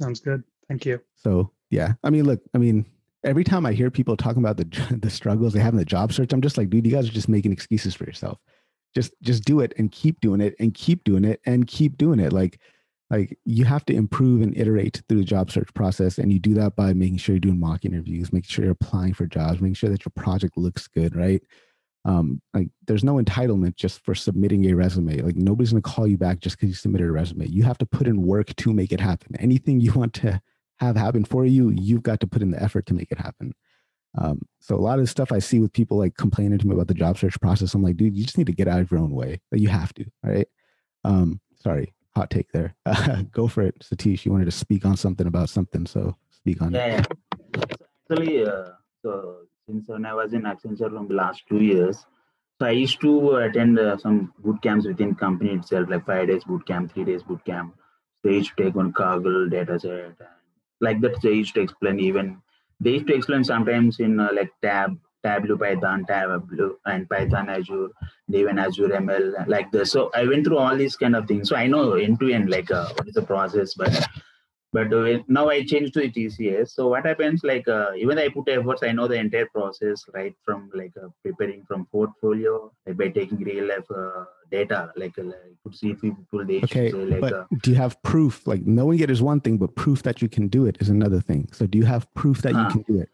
[0.00, 0.44] Sounds good.
[0.68, 1.00] Thank you.
[1.14, 2.86] So yeah, I mean, look, I mean,
[3.22, 6.14] every time I hear people talking about the the struggles they have in the job
[6.14, 8.38] search, I'm just like, dude, you guys are just making excuses for yourself
[8.94, 12.20] just just do it and keep doing it and keep doing it and keep doing
[12.20, 12.32] it.
[12.32, 12.60] Like
[13.10, 16.54] like you have to improve and iterate through the job search process and you do
[16.54, 19.74] that by making sure you're doing mock interviews making sure you're applying for jobs making
[19.74, 21.42] sure that your project looks good right?
[22.04, 25.18] Um like there's no entitlement just for submitting a resume.
[25.18, 27.46] Like nobody's going to call you back just because you submitted a resume.
[27.46, 29.36] You have to put in work to make it happen.
[29.38, 30.40] Anything you want to
[30.78, 33.54] have happen for you you've got to put in the effort to make it happen
[34.16, 36.88] um, so a lot of stuff I see with people like complaining to me about
[36.88, 39.00] the job search process, I'm like, dude, you just need to get out of your
[39.00, 39.40] own way.
[39.50, 40.46] Like you have to, right?
[41.04, 42.74] Um, sorry, hot take there.
[43.32, 44.24] Go for it, Satish.
[44.24, 47.06] You wanted to speak on something about something, so speak on yeah, it.
[47.56, 47.64] Yeah.
[48.10, 48.68] Actually, uh,
[49.02, 52.04] so since when I was in Accenture from the last two years,
[52.60, 56.44] so I used to attend uh, some boot camps within company itself, like five days
[56.44, 57.74] boot camp, three days boot camp.
[58.22, 60.16] They used to take one Kaggle data set, and
[60.80, 61.20] like that.
[61.20, 62.40] They used to explain even
[62.80, 67.88] they used to explain sometimes in uh, like tab tableau python tableau and python azure
[68.40, 71.56] even azure ml like this so i went through all these kind of things so
[71.56, 74.06] i know end to end like uh, what is the process but
[74.74, 74.88] but
[75.28, 76.70] now I changed to the TCS.
[76.70, 77.44] So what happens?
[77.44, 80.34] Like uh, even I put efforts, I know the entire process, right?
[80.44, 85.24] From like uh, preparing from portfolio, like by taking real life uh, data, like, uh,
[85.24, 88.46] like could see people they okay, say, like, but uh, do you have proof?
[88.46, 91.20] Like knowing it is one thing, but proof that you can do it is another
[91.20, 91.48] thing.
[91.52, 93.08] So do you have proof that you can do it?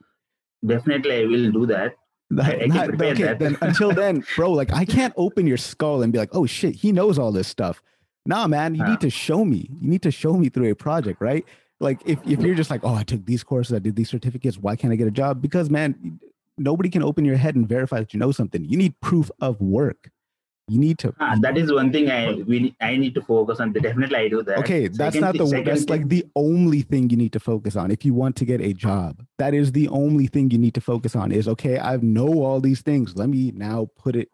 [0.67, 1.95] Definitely, I will do that.
[2.33, 3.39] Not, not, okay, that.
[3.39, 6.75] then until then, bro, like I can't open your skull and be like, oh shit,
[6.77, 7.83] he knows all this stuff.
[8.27, 9.69] Nah, man, you need to show me.
[9.81, 11.45] You need to show me through a project, right?
[11.81, 14.59] Like if, if you're just like, oh, I took these courses, I did these certificates,
[14.59, 15.41] why can't I get a job?
[15.41, 16.21] Because man,
[16.59, 18.65] nobody can open your head and verify that you know something.
[18.65, 20.11] You need proof of work.
[20.71, 21.13] You need to.
[21.19, 23.73] Ah, that is one thing I we I need to focus on.
[23.73, 24.59] Definitely, I do that.
[24.59, 27.41] Okay, that's Second not the thing- that's second like the only thing you need to
[27.41, 29.25] focus on if you want to get a job.
[29.39, 31.33] That is the only thing you need to focus on.
[31.33, 31.81] Is okay.
[31.81, 33.17] I know all these things.
[33.17, 34.29] Let me now put it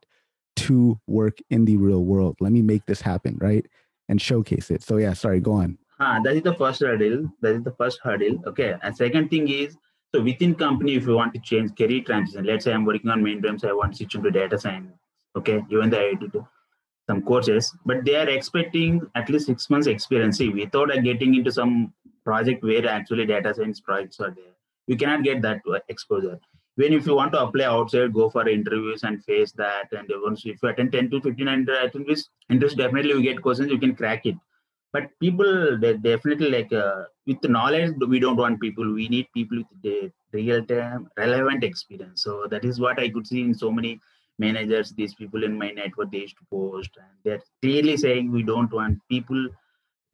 [0.64, 2.36] to work in the real world.
[2.40, 3.64] Let me make this happen, right?
[4.10, 4.82] And showcase it.
[4.82, 5.40] So yeah, sorry.
[5.40, 5.78] Go on.
[6.00, 7.32] Ah, that is the first hurdle.
[7.40, 8.42] That is the first hurdle.
[8.46, 8.74] Okay.
[8.82, 9.74] And second thing is,
[10.14, 13.22] so within company, if you want to change career transition, let's say I'm working on
[13.22, 14.92] mainframes, I want to switch into data science.
[15.36, 15.62] Okay.
[15.70, 16.34] Even though I did
[17.08, 20.38] some courses, but they are expecting at least six months experience.
[20.38, 21.92] See, without uh, getting into some
[22.24, 24.54] project where actually data science projects are there,
[24.88, 26.40] you cannot get that uh, exposure.
[26.74, 29.92] When if you want to apply outside, go for interviews and face that.
[29.92, 33.70] And once if you attend 10 to 15 inter- interviews, interviews definitely you get questions,
[33.70, 34.36] you can crack it
[34.96, 39.26] but people they definitely like uh, with the knowledge we don't want people we need
[39.38, 39.98] people with the
[40.38, 43.92] real time relevant experience so that is what i could see in so many
[44.38, 48.42] managers these people in my network they used to post and they're clearly saying we
[48.42, 49.48] don't want people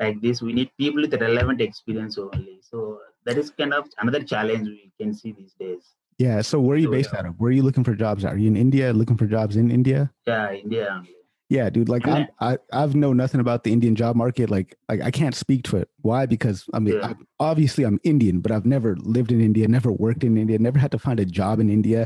[0.01, 4.23] like this we need people with relevant experience only so that is kind of another
[4.23, 5.85] challenge we can see these days
[6.19, 6.41] Yeah.
[6.49, 7.19] So where are you So, based yeah.
[7.21, 7.35] out of?
[7.41, 8.25] Where are you looking for jobs?
[8.25, 8.33] at?
[8.35, 8.93] Are you in India?
[8.93, 10.01] Looking for jobs in India?
[10.31, 11.15] yeah india only
[11.57, 11.89] Yeah, dude.
[11.95, 12.15] Like Yeah.
[12.17, 14.47] I'm, I, I've know nothing about the Indian job market.
[14.57, 15.89] Like, like I can't speak to it.
[16.09, 16.21] Why?
[16.35, 17.09] Because I mean, Yeah.
[17.09, 17.15] I,
[17.51, 20.93] obviously I'm Indian, but I've never lived in India, never worked in India, never had
[20.97, 22.01] to find a job in India.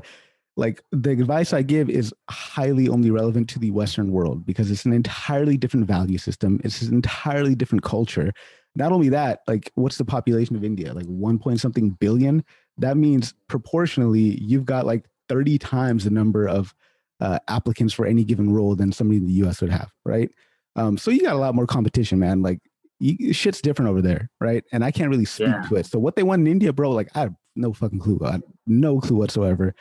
[0.56, 4.86] Like the advice I give is highly only relevant to the Western world because it's
[4.86, 6.60] an entirely different value system.
[6.64, 8.32] It's an entirely different culture.
[8.74, 10.94] Not only that, like what's the population of India?
[10.94, 12.42] Like one point something billion.
[12.78, 16.74] That means proportionally, you've got like 30 times the number of
[17.20, 19.60] uh, applicants for any given role than somebody in the U.S.
[19.60, 20.30] would have, right?
[20.76, 22.42] Um, so you got a lot more competition, man.
[22.42, 22.60] Like
[22.98, 24.62] you, shit's different over there, right?
[24.72, 25.62] And I can't really speak Yeah.
[25.68, 25.86] to it.
[25.86, 28.20] So what they want in India, bro, like I have no fucking clue,
[28.66, 29.74] no clue whatsoever.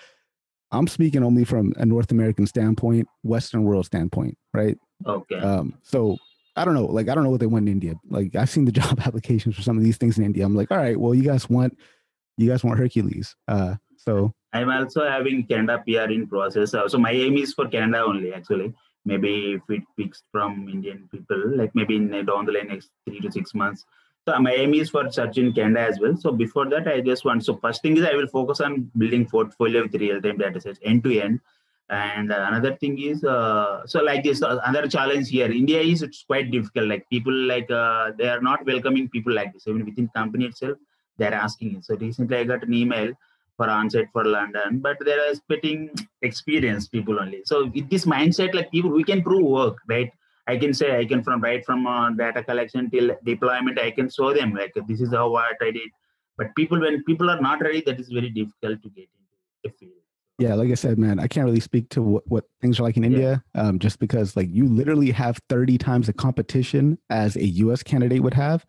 [0.77, 4.77] I'm speaking only from a North American standpoint, Western world standpoint, right?
[5.05, 6.17] okay Um, so
[6.55, 7.95] I don't know, like I don't know what they want in India.
[8.09, 10.45] Like I've seen the job applications for some of these things in India.
[10.45, 11.77] I'm like, all right, well, you guys want,
[12.37, 13.35] you guys want Hercules.
[13.47, 16.73] Uh, so I'm also having Canada PR in process.
[16.73, 18.73] Uh, so my aim is for Canada only, actually.
[19.03, 23.19] Maybe if it picks from Indian people, like maybe in down the line next three
[23.19, 23.85] to six months.
[24.27, 26.17] So my aim is for search in Canada as well.
[26.17, 27.45] So before that, I just want.
[27.45, 31.03] So first thing is I will focus on building portfolio with real-time data sets end
[31.03, 31.39] to end.
[31.89, 35.51] And uh, another thing is, uh, so like this, uh, another challenge here.
[35.51, 36.87] India is it's quite difficult.
[36.87, 39.67] Like people like uh, they are not welcoming people like this.
[39.67, 40.79] Even within company itself,
[41.19, 41.85] they are asking it.
[41.85, 43.13] So recently, I got an email
[43.57, 45.91] for onset for London, but they are expecting
[46.23, 47.41] experienced people only.
[47.45, 50.11] So with this mindset, like people, we can prove work, right?
[50.47, 54.09] I can say I can from right from uh, data collection till deployment, I can
[54.09, 55.89] show them like this is how what I did.
[56.37, 59.69] But people, when people are not ready, that is very difficult to get into the
[59.71, 59.93] field.
[60.37, 62.97] yeah, like I said, man, I can't really speak to what, what things are like
[62.97, 63.09] in Yeah.
[63.09, 67.83] India, um, just because like you literally have 30 times the competition as a US
[67.83, 68.65] candidate would have,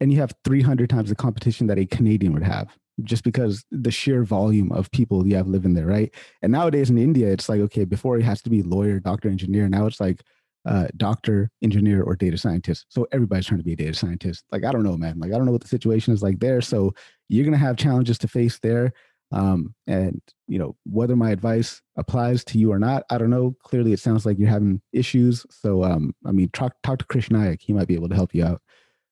[0.00, 2.68] and you have 300 times the competition that a Canadian would have,
[3.02, 6.14] just because the sheer volume of people you have living there, right?
[6.42, 9.68] And nowadays in India, it's like, okay, before it has to be lawyer, doctor, engineer.
[9.68, 10.22] Now it's like
[10.66, 12.86] uh, doctor, engineer, or data scientist.
[12.88, 14.44] So everybody's trying to be a data scientist.
[14.52, 15.18] Like, I don't know, man.
[15.18, 16.60] Like, I don't know what the situation is like there.
[16.60, 16.92] So
[17.28, 18.92] you're going to have challenges to face there.
[19.32, 23.54] Um, and you know whether my advice applies to you or not, I don't know.
[23.62, 25.46] Clearly, it sounds like you're having issues.
[25.50, 27.60] So, um, I mean, talk talk to Krish Naik.
[27.62, 28.60] He might be able to help you out.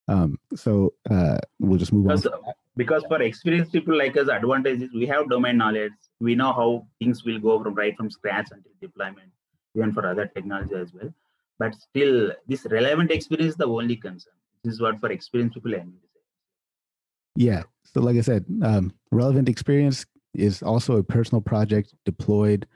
[0.09, 2.17] Um, so uh, we'll just move on.
[2.17, 2.33] Because,
[2.77, 5.93] because for experienced people like us, advantage is we have domain knowledge.
[6.21, 9.31] We know how things will go from right from scratch until deployment,
[9.77, 11.13] even for other technology as well.
[11.59, 14.35] But still, this relevant experience is the only concern.
[14.65, 15.85] This is what for experienced people I.
[17.37, 17.63] Yeah.
[17.85, 22.67] So, like I said, um, relevant experience is also a personal project deployed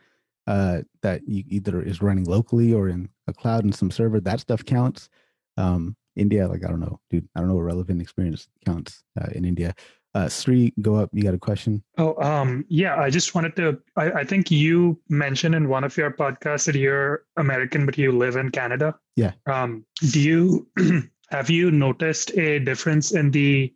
[0.47, 4.21] uh, that you either is running locally or in a cloud and some server.
[4.21, 5.09] That stuff counts.
[5.57, 7.29] Um, India, like I don't know, dude.
[7.35, 9.75] I don't know what relevant experience counts uh, in India.
[10.15, 11.09] Uh, Sri, go up.
[11.13, 11.83] You got a question?
[11.97, 13.01] Oh, um, yeah.
[13.01, 13.81] I just wanted to.
[13.97, 18.13] I, I think you mentioned in one of your podcasts that you're American, but you
[18.13, 18.95] live in Canada.
[19.17, 19.33] Yeah.
[19.47, 20.69] Um, do you
[21.31, 23.73] have you noticed a difference in the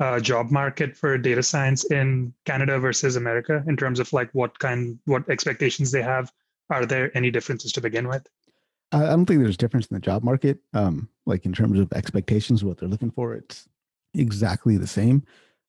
[0.00, 4.58] uh, job market for data science in Canada versus America in terms of like what
[4.58, 6.32] kind, what expectations they have?
[6.70, 8.26] Are there any differences to begin with?
[8.92, 10.58] I I don't think there's difference in the job market.
[10.74, 13.68] Um, like in terms of expectations, what they're looking for, it's
[14.14, 15.24] exactly the same.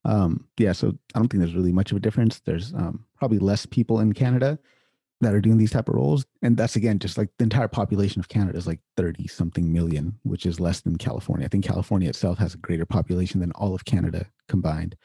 [0.05, 2.39] Um, yeah, so I don't think there's really much of a difference.
[2.39, 4.57] There's um, probably less people in Canada
[5.21, 8.19] that are doing these type of roles, and that's again just like the entire population
[8.21, 11.45] of Canada is like thirty something million, which is less than California.
[11.45, 14.95] I think California itself has a greater population than all of Canada combined.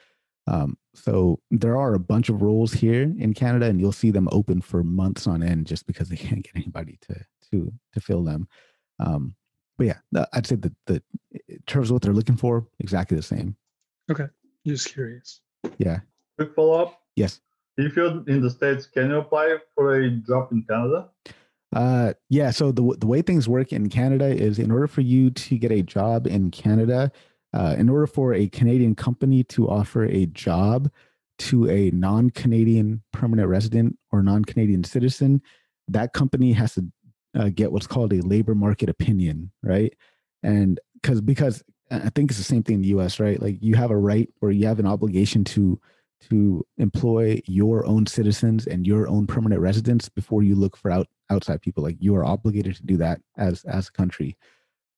[0.46, 4.28] Um, so there are a bunch of roles here in Canada, and you'll see them
[4.30, 7.14] open for months on end just because they can't get anybody to
[7.50, 8.46] to to fill them.
[9.00, 9.34] Um,
[9.76, 11.02] but yeah, I'd say that the
[11.48, 13.56] in terms of what they're looking for, exactly the same.
[14.10, 14.26] Okay,
[14.66, 15.40] just curious.
[15.78, 16.00] Yeah.
[16.38, 17.00] Quick follow up.
[17.16, 17.40] Yes.
[17.76, 21.08] If you're in the states, can you apply for a job in Canada?
[21.74, 22.50] Uh, yeah.
[22.50, 25.72] So the the way things work in Canada is, in order for you to get
[25.72, 27.10] a job in Canada,
[27.52, 30.90] uh, in order for a Canadian company to offer a job
[31.36, 35.42] to a non-Canadian permanent resident or non-Canadian citizen,
[35.88, 36.84] that company has to
[37.36, 39.92] uh, get what's called a labor market opinion, right?
[40.44, 43.40] And because because I think it's the same thing in the U.S., right?
[43.40, 45.80] Like you have a right or you have an obligation to
[46.30, 51.06] to employ your own citizens and your own permanent residents before you look for out,
[51.28, 51.82] outside people.
[51.82, 54.36] Like you are obligated to do that as as a country.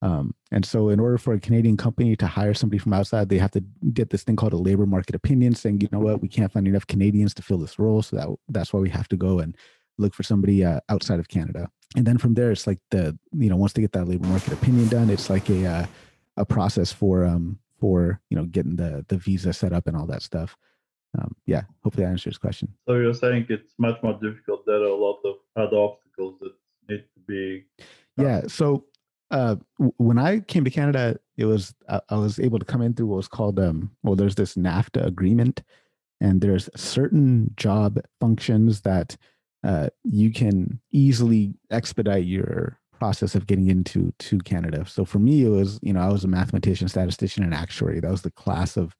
[0.03, 3.38] Um, and so, in order for a Canadian company to hire somebody from outside, they
[3.38, 6.28] have to get this thing called a labor market opinion, saying, you know what, we
[6.28, 9.16] can't find enough Canadians to fill this role, so that that's why we have to
[9.16, 9.57] go and
[9.99, 11.70] look for somebody uh, outside of Canada.
[11.97, 14.53] And then from there, it's like the you know once they get that labor market
[14.53, 15.86] opinion done, it's like a uh,
[16.37, 20.07] a process for um for you know getting the the visa set up and all
[20.07, 20.57] that stuff
[21.18, 22.72] um, yeah, hopefully that answers your question.
[22.87, 24.66] So you're saying it's much more difficult.
[24.66, 26.53] There are a lot of other obstacles that
[26.89, 27.64] need to be.
[28.16, 28.43] Yeah.
[28.49, 28.84] So
[29.30, 32.82] uh, w- when I came to Canada, it was I, I was able to come
[32.82, 33.93] in through what was called um.
[34.03, 35.62] Well, there's this NAFTA agreement,
[36.20, 39.16] and there's certain job functions that
[39.64, 44.84] uh, you can easily expedite your process of getting into to Canada.
[44.86, 48.01] So for me, it was you know I was a mathematician, statistician, and actuary.
[48.01, 48.94] That was the class of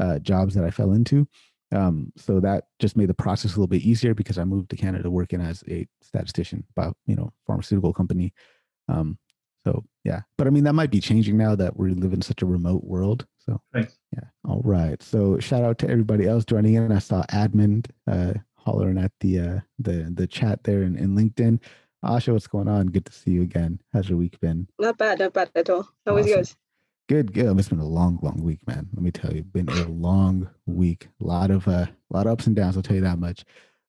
[0.00, 1.26] uh, jobs that I fell into.
[1.72, 4.76] Um, so that just made the process a little bit easier because I moved to
[4.76, 8.32] Canada working as a statistician by you know pharmaceutical company.
[8.88, 9.18] Um,
[9.64, 12.42] so yeah, but I mean that might be changing now that we live in such
[12.42, 13.26] a remote world.
[13.38, 13.98] So Thanks.
[14.12, 15.02] yeah, all right.
[15.02, 16.92] So shout out to everybody else joining in.
[16.92, 21.60] I saw Admin uh, hollering at the uh, the the chat there in, in LinkedIn.
[22.04, 22.88] Asha, what's going on?
[22.88, 23.80] Good to see you again.
[23.92, 24.66] How's your week been?
[24.78, 25.88] Not bad, not bad at all.
[26.04, 26.36] How was Awesome.
[26.36, 26.56] yours?
[27.08, 27.58] Good, good.
[27.58, 28.88] It's been a long, long week, man.
[28.94, 31.08] Let me tell you, been a long week.
[31.20, 32.76] A lot of uh, a lot of ups and downs.
[32.76, 33.44] I'll tell you that much.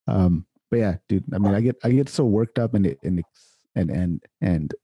[0.07, 1.24] Um, but yeah, dude.
[1.34, 3.24] I mean, I get I get so worked up and and
[3.76, 4.76] and and and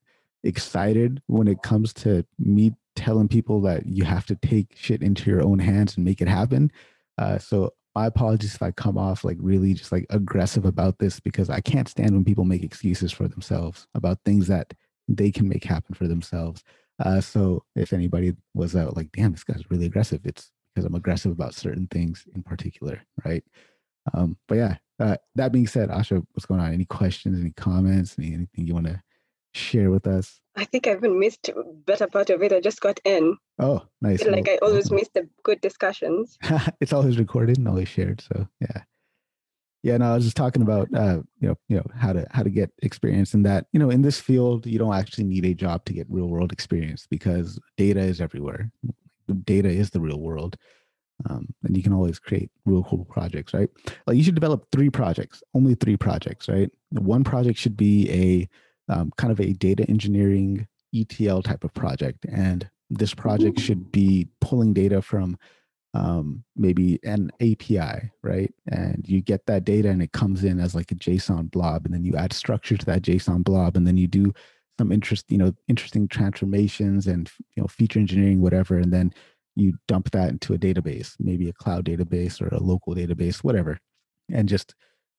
[0.44, 5.30] excited when it comes to me telling people that you have to take shit into
[5.30, 6.72] your own hands and make it happen.
[7.18, 11.20] Uh, so my apologies if I come off like really just like aggressive about this
[11.20, 14.74] because I can't stand when people make excuses for themselves about things that
[15.08, 16.64] they can make happen for themselves.
[17.04, 20.96] Uh, so if anybody was out like, damn, this guy's really aggressive, it's because I'm
[20.96, 23.44] aggressive about certain things in particular, right?
[24.14, 26.74] Um, but yeah, uh, that being said, Asha, what's going on?
[26.74, 29.02] Any questions, any comments, any, anything you want to
[29.54, 30.40] share with us?
[30.56, 31.50] I think I even missed
[31.86, 32.52] better part of it.
[32.52, 33.38] I just got in.
[33.60, 34.22] Oh, nice.
[34.22, 36.38] feel like I always miss the good discussions.
[36.82, 38.22] it's always recorded and always shared.
[38.22, 38.84] So yeah.
[39.82, 42.44] Yeah, no, I was just talking about uh, you know, you know, how to how
[42.44, 43.68] to get experience in that.
[43.72, 46.52] You know, in this field, you don't actually need a job to get real world
[46.52, 48.72] experience because data is everywhere.
[49.46, 50.58] Data is the real world.
[51.30, 53.70] Um, and you can always create real cool projects, right?
[54.08, 56.72] Like you should develop three projects, only three projects, right?
[56.92, 58.50] One project should be a
[58.90, 64.28] um, kind of a data engineering ETL type of project, and this project should be
[64.42, 65.38] pulling data from
[65.94, 68.54] um, maybe an API, right?
[68.68, 71.94] And you get that data and it comes in as like a JSON blob, and
[71.94, 74.34] then you add structure to that JSON blob, and then you do
[74.78, 79.14] some interest, you know, interesting transformations and you know feature engineering, whatever, and then
[79.56, 83.78] you dump that into a database, maybe a cloud database or a local database, whatever,
[84.32, 84.76] and just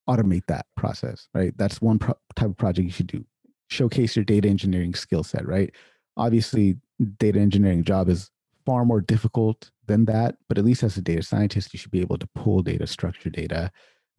[0.09, 1.57] automate that process, right?
[1.57, 3.25] That's one pro- type of project you should do.
[3.71, 5.75] Showcase your data engineering skill set, right?
[6.17, 6.77] Obviously,
[7.19, 8.31] data engineering job is
[8.67, 12.01] far more difficult than that, but at least as a data scientist, you should be
[12.01, 13.71] able to pull data, structure data,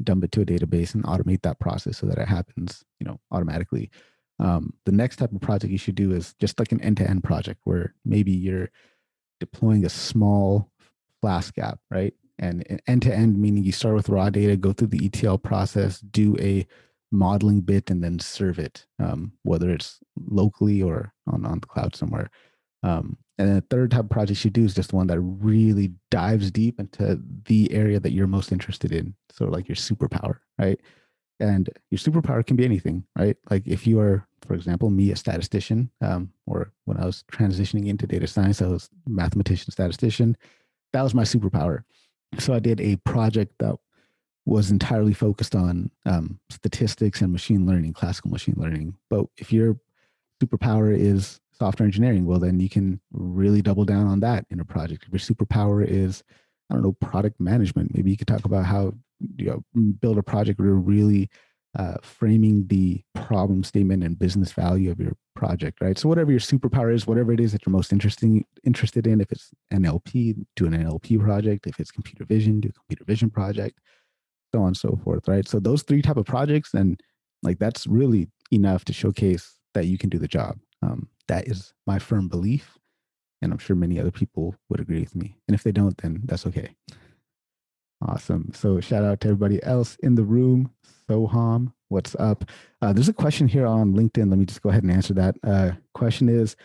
[0.03, 3.19] dump it to a database, and automate that process so that it happens, you know,
[3.31, 3.91] automatically.
[4.39, 7.59] Um, the next type of project you should do is just like an end-to-end project
[7.63, 8.69] where maybe you're
[9.39, 10.71] deploying a small
[11.21, 12.13] Flask app, right?
[12.39, 15.99] And end to end meaning you start with raw data, go through the ETL process,
[15.99, 16.65] do a
[17.11, 21.95] modeling bit, and then serve it, um, whether it's locally or on, on the cloud
[21.95, 22.29] somewhere.
[22.83, 25.93] Um, and then the third type of project you do is just one that really
[26.11, 29.15] dives deep into the area that you're most interested in.
[29.31, 30.79] So like your superpower, right?
[31.39, 33.35] And your superpower can be anything, right?
[33.49, 37.87] Like if you are, for example, me, a statistician, um, or when I was transitioning
[37.87, 40.37] into data science, I was mathematician, statistician.
[40.93, 41.83] That was my superpower.
[42.37, 43.75] So I did a project that
[44.45, 48.95] was entirely focused on um, statistics and machine learning, classical machine learning.
[49.09, 49.77] But if your
[50.41, 54.65] superpower is software engineering, well, then you can really double down on that in a
[54.65, 55.05] project.
[55.05, 56.23] If your superpower is
[56.71, 57.93] I don't know, product management.
[57.93, 58.93] Maybe you could talk about how
[59.35, 61.29] you know build a project where you're really
[61.77, 65.97] uh, framing the problem statement and business value of your project, right?
[65.97, 69.31] So whatever your superpower is, whatever it is that you're most interesting interested in, if
[69.33, 71.67] it's NLP, do an NLP project.
[71.67, 73.79] If it's computer vision, do a computer vision project,
[74.53, 75.47] so on and so forth, right?
[75.47, 76.99] So those three type of projects, and
[77.43, 80.57] like that's really enough to showcase that you can do the job.
[80.81, 82.77] Um, that is my firm belief,
[83.41, 85.37] and I'm sure many other people would agree with me.
[85.47, 86.69] And if they don't, then that's okay.
[88.01, 88.51] Awesome.
[88.53, 90.71] So shout out to everybody else in the room.
[91.07, 92.45] Soham, what's up?
[92.81, 94.29] Uh, there's a question here on LinkedIn.
[94.29, 95.35] Let me just go ahead and answer that.
[95.43, 96.55] Uh, question is,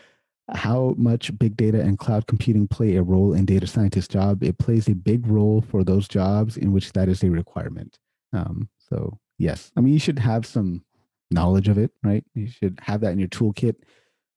[0.53, 4.43] how much big data and cloud computing play a role in data scientist job?
[4.43, 7.99] It plays a big role for those jobs in which that is a requirement.
[8.33, 10.83] Um, so yes, I mean you should have some
[11.31, 12.23] knowledge of it, right?
[12.33, 13.75] You should have that in your toolkit.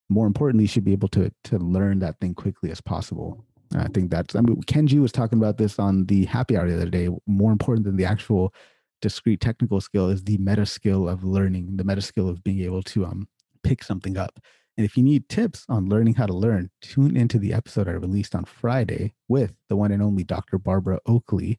[0.09, 3.45] More importantly, you should be able to to learn that thing quickly as possible.
[3.77, 6.69] I think that's, I mean, Ken Jee was talking about this on the happy hour
[6.69, 7.09] the other day.
[7.27, 8.53] More important than the actual
[9.01, 12.83] discrete technical skill is the meta skill of learning, the meta skill of being able
[12.83, 13.29] to um,
[13.63, 14.41] pick something up.
[14.81, 17.91] And if you need tips on learning how to learn, tune into the episode I
[17.91, 20.57] released on Friday with the one and only Dr.
[20.57, 21.59] Barbara Oakley,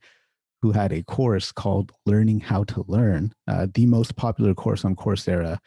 [0.63, 4.95] who had a course called Learning How to Learn, uh, the most popular course on
[4.95, 5.59] Coursera.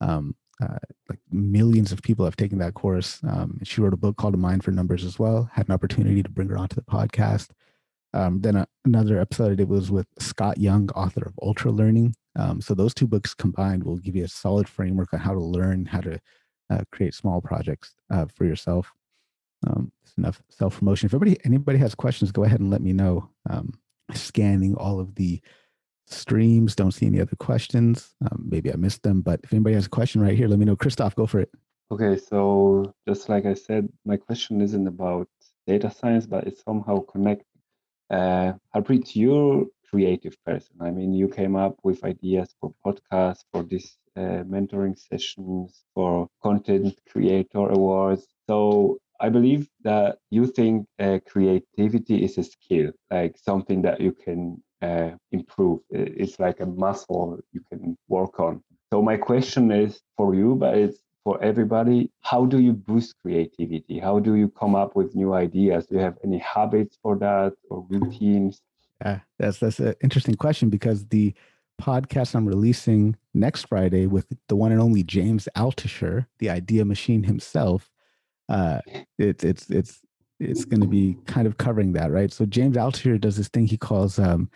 [0.00, 0.78] Um, uh,
[1.10, 3.20] like millions of people have taken that course.
[3.22, 5.50] Um, she wrote a book called A Mind for Numbers as well.
[5.52, 7.50] Had an opportunity to bring her onto the podcast.
[8.14, 12.14] Um, then a, another episode I did was with Scott Young, author of Ultra Learning.
[12.34, 15.40] Um, so those two books combined will give you a solid framework on how to
[15.40, 16.18] learn, how to
[16.70, 18.92] uh, create small projects uh, for yourself.
[19.66, 21.06] Um, it's enough self promotion.
[21.06, 23.30] If anybody anybody has questions, go ahead and let me know.
[23.48, 23.72] Um,
[24.12, 25.40] scanning all of the
[26.06, 26.74] streams.
[26.76, 28.14] Don't see any other questions.
[28.22, 30.64] Um, maybe I missed them, but if anybody has a question right here, let me
[30.64, 30.76] know.
[30.76, 31.50] Christoph, go for it.
[31.90, 35.28] Okay, so just like I said, my question isn't about
[35.66, 37.46] data science, but it's somehow connected.
[38.10, 40.74] Uh, Harpreet, you're creative person.
[40.80, 43.78] I mean, you came up with ideas for podcasts, for uh,
[44.22, 48.26] mentoring sessions, for content creator awards.
[48.48, 54.12] So I believe that you think uh, creativity is a skill, like something that you
[54.12, 55.80] can uh, improve.
[55.90, 58.62] It's like a muscle you can work on.
[58.92, 62.10] So my question is for you, but it's for everybody.
[62.20, 63.98] How do you boost creativity?
[63.98, 65.86] How do you come up with new ideas?
[65.86, 68.60] Do you have any habits for that or routines?
[69.04, 71.34] Yeah, that's that's an interesting question because the
[71.80, 77.22] podcast I'm releasing next Friday with the one and only James Altucher, the idea machine
[77.22, 77.90] himself.
[78.48, 78.80] Uh,
[79.18, 80.00] it's it's it's
[80.40, 82.32] it's going to be kind of covering that, right?
[82.32, 84.50] So James Altucher does this thing he calls um,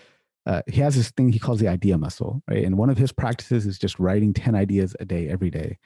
[0.49, 2.65] uh, he has this thing he calls the idea muscle, right?
[2.65, 5.77] And one of his practices is just writing 10 ideas a day, every day,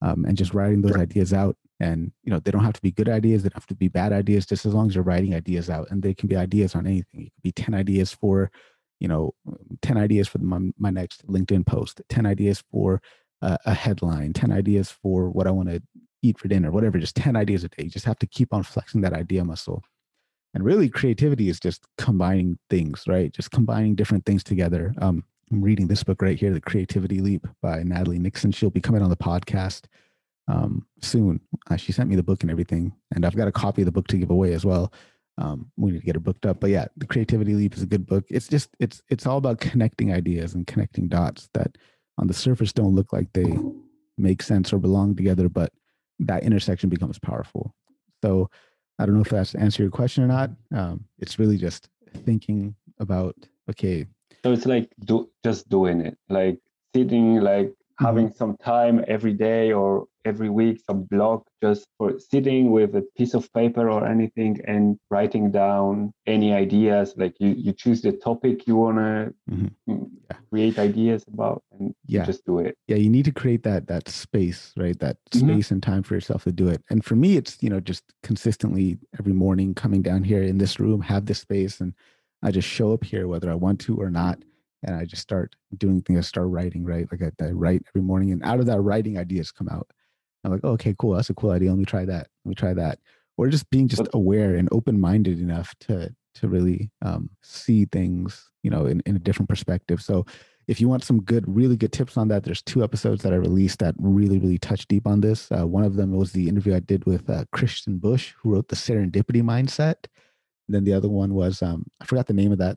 [0.00, 1.56] um, and just writing those ideas out.
[1.80, 3.42] And, you know, they don't have to be good ideas.
[3.42, 5.88] They don't have to be bad ideas, just as long as you're writing ideas out.
[5.90, 7.26] And they can be ideas on anything.
[7.26, 8.50] It could be 10 ideas for,
[9.00, 9.34] you know,
[9.82, 13.02] 10 ideas for my, my next LinkedIn post, 10 ideas for
[13.42, 15.82] uh, a headline, 10 ideas for what I want to
[16.22, 17.84] eat for dinner, whatever, just 10 ideas a day.
[17.84, 19.82] You just have to keep on flexing that idea muscle.
[20.54, 23.30] And really, creativity is just combining things, right?
[23.30, 24.94] Just combining different things together.
[24.98, 28.52] Um, I'm reading this book right here, The Creativity Leap by Natalie Nixon.
[28.52, 29.82] She'll be coming on the podcast
[30.48, 31.40] um, soon.
[31.70, 33.92] Uh, she sent me the book and everything, and I've got a copy of the
[33.92, 34.92] book to give away as well.
[35.38, 36.60] Um, we need to get it booked up.
[36.60, 38.24] But yeah, The Creativity Leap is a good book.
[38.28, 41.76] It's just it's it's all about connecting ideas and connecting dots that
[42.18, 43.58] on the surface don't look like they
[44.16, 45.72] make sense or belong together, but
[46.20, 47.74] that intersection becomes powerful.
[48.24, 48.50] So
[48.98, 50.50] I don't know if that's answer your question or not.
[50.74, 51.88] Um, it's really just
[52.24, 53.36] thinking about
[53.70, 54.06] okay.
[54.42, 56.58] So it's like do, just doing it, like
[56.94, 58.06] sitting, like mm-hmm.
[58.06, 63.02] having some time every day or every week, some block just for sitting with a
[63.16, 67.14] piece of paper or anything and writing down any ideas.
[67.16, 69.92] Like you, you choose the topic you want to mm-hmm.
[69.92, 70.36] Mm, yeah.
[70.50, 72.24] create ideas about and yeah.
[72.24, 72.76] just do it.
[72.88, 74.98] Yeah, you need to create that that space, right?
[74.98, 75.46] That mm-hmm.
[75.46, 75.74] space mm-hmm.
[75.74, 76.82] and time for yourself to do it.
[76.90, 80.80] And for me, it's you know just consistently every morning coming down here in this
[80.80, 81.94] room, have this space, and
[82.42, 84.38] I just show up here whether I want to or not
[84.86, 86.18] and I just start doing things.
[86.18, 87.06] I start writing, right?
[87.10, 89.90] Like I, I, write every morning, and out of that writing, ideas come out.
[90.44, 91.14] I'm like, oh, okay, cool.
[91.14, 91.70] That's a cool idea.
[91.70, 92.28] Let me try that.
[92.44, 93.00] Let me try that.
[93.36, 98.50] Or just being just aware and open minded enough to to really um, see things,
[98.62, 100.02] you know, in, in a different perspective.
[100.02, 100.26] So
[100.68, 103.36] if you want some good, really good tips on that, there's two episodes that I
[103.36, 105.50] released that really, really touch deep on this.
[105.50, 108.68] Uh, one of them was the interview I did with uh, Christian Busch, who wrote
[108.68, 110.06] the Serendipity Mindset.
[110.68, 112.76] And then the other one was um, I forgot the name of that,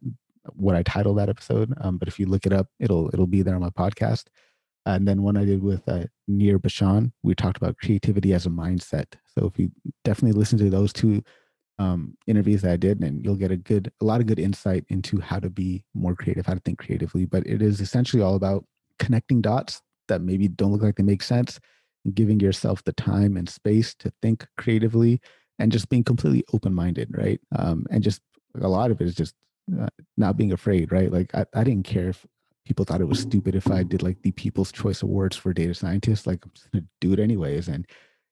[0.53, 1.73] what I titled that episode.
[1.81, 4.25] Um, but if you look it up, it'll it'll be there on my podcast.
[4.85, 8.49] And then one I did with uh, Nir Bashan, we talked about creativity as a
[8.49, 9.13] mindset.
[9.37, 9.71] So if you
[10.03, 11.21] definitely listen to those two
[11.77, 14.85] um, interviews that I did, and you'll get a good, a lot of good insight
[14.89, 17.25] into how to be more creative, how to think creatively.
[17.25, 18.65] But it is essentially all about
[18.99, 21.59] connecting dots that maybe don't look like they make sense,
[22.13, 25.21] giving yourself the time and space to think creatively,
[25.59, 27.39] and just being completely open minded, right?
[27.55, 28.21] Um, and just
[28.59, 29.35] a lot of it is just
[30.17, 31.11] not being afraid, right?
[31.11, 32.26] Like I, I didn't care if
[32.65, 35.74] people thought it was stupid if I did like the People's Choice Awards for data
[35.74, 36.28] scientists.
[36.28, 37.67] Like I'm just gonna do it anyways.
[37.67, 37.86] And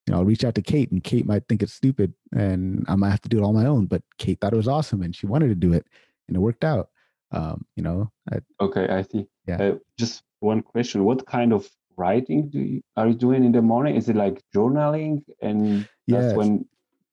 [0.06, 2.94] you know, I'll reach out to Kate and Kate might think it's stupid and I
[2.94, 3.86] might have to do it all my own.
[3.86, 5.86] But Kate thought it was awesome and she wanted to do it
[6.28, 6.90] and it worked out.
[7.30, 8.10] Um, you know.
[8.32, 9.26] I, okay, I see.
[9.46, 9.60] Yeah.
[9.60, 13.60] Uh, just one question: What kind of writing do you are you doing in the
[13.60, 13.96] morning?
[13.96, 16.64] Is it like journaling and that's when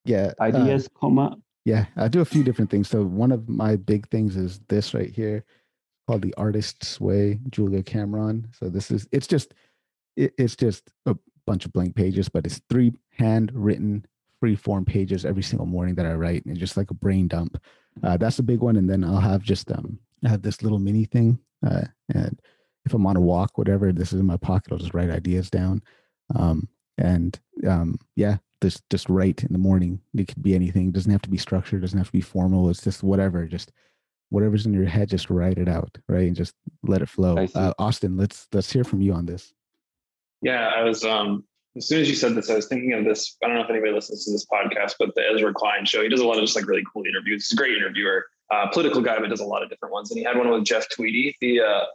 [0.05, 0.31] yeah.
[0.39, 1.39] uh, ideas come up?
[1.65, 2.87] Yeah, I do a few different things.
[2.87, 5.43] So one of my big things is this right here,
[6.07, 8.47] called the Artist's Way, Julia Cameron.
[8.53, 9.53] So this is it's just
[10.15, 11.15] it, it's just a
[11.47, 14.05] bunch of blank pages, but it's three handwritten
[14.39, 17.61] free form pages every single morning that I write, and just like a brain dump.
[18.03, 20.79] Uh, that's a big one, and then I'll have just um I have this little
[20.79, 22.39] mini thing, uh, and
[22.85, 24.71] if I'm on a walk, whatever, this is in my pocket.
[24.71, 25.81] I'll just write ideas down,
[26.35, 26.67] um,
[26.99, 29.99] and um, yeah, just just write in the morning.
[30.17, 30.87] It could be anything.
[30.87, 31.81] It doesn't have to be structured.
[31.81, 32.69] Doesn't have to be formal.
[32.69, 33.45] It's just whatever.
[33.45, 33.71] Just
[34.29, 35.09] whatever's in your head.
[35.09, 36.53] Just write it out, right, and just
[36.83, 37.45] let it flow.
[37.53, 39.53] Uh, Austin, let's let's hear from you on this.
[40.41, 41.43] Yeah, I was um
[41.77, 43.37] as soon as you said this, I was thinking of this.
[43.43, 46.01] I don't know if anybody listens to this podcast, but the Ezra Klein show.
[46.01, 47.47] He does a lot of just like really cool interviews.
[47.47, 50.09] He's a great interviewer, uh, political guy, but does a lot of different ones.
[50.09, 51.85] And he had one with Jeff Tweedy, the uh,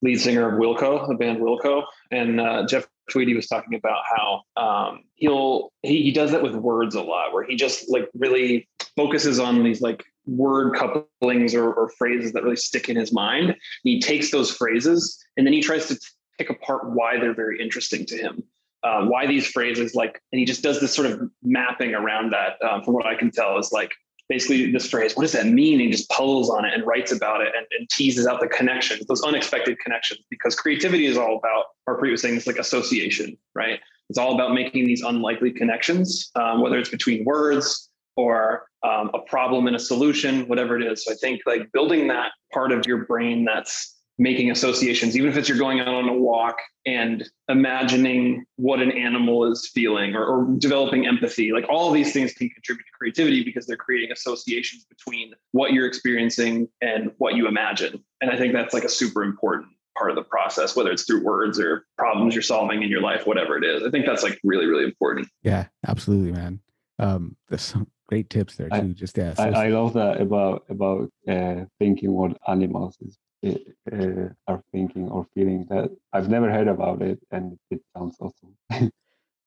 [0.00, 1.84] lead singer of Wilco, the band Wilco.
[2.10, 6.54] And uh, Jeff Tweedy was talking about how um, he'll he, he does that with
[6.54, 11.72] words a lot, where he just like really focuses on these like word couplings or,
[11.72, 13.50] or phrases that really stick in his mind.
[13.50, 15.98] And he takes those phrases and then he tries to
[16.38, 18.42] pick apart why they're very interesting to him
[18.86, 22.62] uh, why these phrases like and he just does this sort of mapping around that
[22.62, 23.92] um, from what i can tell is like
[24.28, 25.80] basically this phrase what does that mean?
[25.80, 29.04] and just puzzles on it and writes about it and, and teases out the connections
[29.06, 33.80] those unexpected connections because creativity is all about or saying it's like association right?
[34.08, 39.18] It's all about making these unlikely connections um, whether it's between words or um, a
[39.18, 41.04] problem and a solution whatever it is.
[41.04, 45.36] So i think like building that part of your brain that's making associations, even if
[45.36, 46.56] it's you're going out on a walk
[46.86, 51.52] and imagining what an animal is feeling or, or developing empathy.
[51.52, 55.72] Like all of these things can contribute to creativity because they're creating associations between what
[55.72, 58.02] you're experiencing and what you imagine.
[58.20, 61.22] And I think that's like a super important part of the process, whether it's through
[61.22, 63.82] words or problems you're solving in your life, whatever it is.
[63.82, 65.28] I think that's like really, really important.
[65.42, 66.60] Yeah, absolutely, man.
[66.98, 68.94] Um, there's some great tips there I- too.
[68.94, 74.62] Just yeah, I, I love that about about uh, thinking what animals is uh, are
[74.72, 75.66] thinking or feeling.
[75.68, 78.56] That I've never heard about it, and it sounds awesome.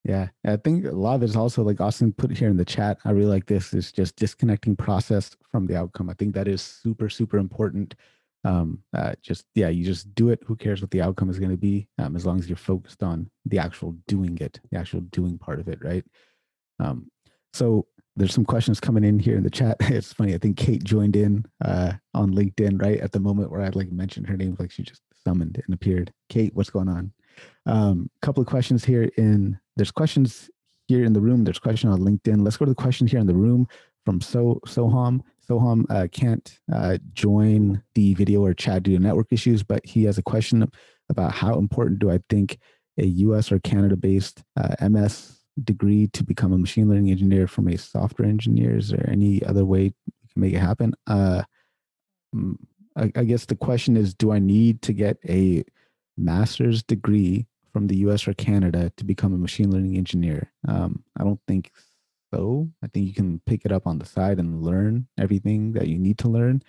[0.05, 2.65] Yeah, I think a lot of it is also like Austin put here in the
[2.65, 2.97] chat.
[3.03, 6.09] I really like this is just disconnecting process from the outcome.
[6.09, 7.95] I think that is super super important.
[8.45, 10.41] Um, uh, just yeah, you just do it.
[10.45, 11.89] Who cares what the outcome is going to be?
[11.97, 15.59] Um, as long as you're focused on the actual doing it, the actual doing part
[15.59, 16.05] of it, right?
[16.79, 17.11] Um,
[17.51, 17.85] so
[18.19, 19.77] there's some questions coming in here in the chat.
[19.81, 20.35] It's funny.
[20.35, 23.91] I think Kate joined in uh, on LinkedIn right at the moment where I'd like
[23.91, 26.13] mentioned her name, like she just summoned and appeared.
[26.27, 27.13] Kate, what's going on?
[27.65, 30.49] Um, couple of questions here in there's questions
[30.87, 31.43] here in the room.
[31.43, 32.43] There's question on LinkedIn.
[32.43, 33.67] Let's go to the question here in the room
[34.05, 35.21] from So Soham.
[35.47, 40.03] Soham uh, can't uh, join the video or chat due to network issues, but he
[40.03, 40.69] has a question
[41.09, 42.59] about how important do I think
[42.97, 43.51] a U.S.
[43.51, 48.77] or Canada-based uh, MS degree to become a machine learning engineer from a software engineer?
[48.77, 50.93] Is there any other way we can make it happen?
[51.07, 51.43] Uh,
[52.95, 55.63] I, I guess the question is, do I need to get a
[56.17, 60.51] master's degree from the US or Canada to become a machine learning engineer?
[60.67, 61.71] Um, I don't think
[62.33, 62.69] so.
[62.83, 65.97] I think you can pick it up on the side and learn everything that you
[65.97, 66.61] need to learn.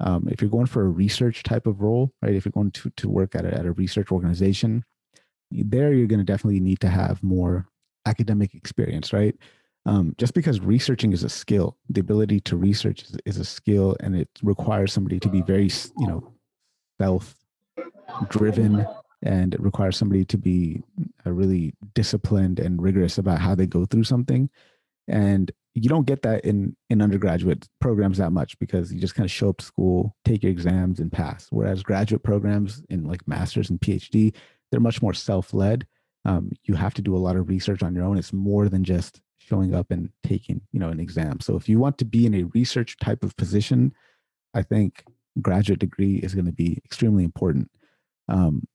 [0.00, 2.34] Um, if you're going for a research type of role, right?
[2.34, 4.84] If you're going to, to work at a, at a research organization,
[5.50, 7.66] there you're going to definitely need to have more
[8.06, 9.36] academic experience, right?
[9.86, 13.96] Um, just because researching is a skill, the ability to research is, is a skill,
[14.00, 16.32] and it requires somebody to be very, you know,
[17.00, 18.86] self-driven,
[19.22, 20.82] and it requires somebody to be
[21.26, 24.48] uh, really disciplined and rigorous about how they go through something.
[25.06, 29.24] And you don't get that in in undergraduate programs that much because you just kind
[29.24, 31.48] of show up to school, take your exams, and pass.
[31.50, 34.34] Whereas graduate programs in like masters and PhD,
[34.70, 35.86] they're much more self-led
[36.24, 38.84] um, you have to do a lot of research on your own it's more than
[38.84, 42.26] just showing up and taking you know an exam so if you want to be
[42.26, 43.92] in a research type of position
[44.54, 45.04] i think
[45.40, 47.70] graduate degree is going to be extremely important
[48.28, 48.66] um,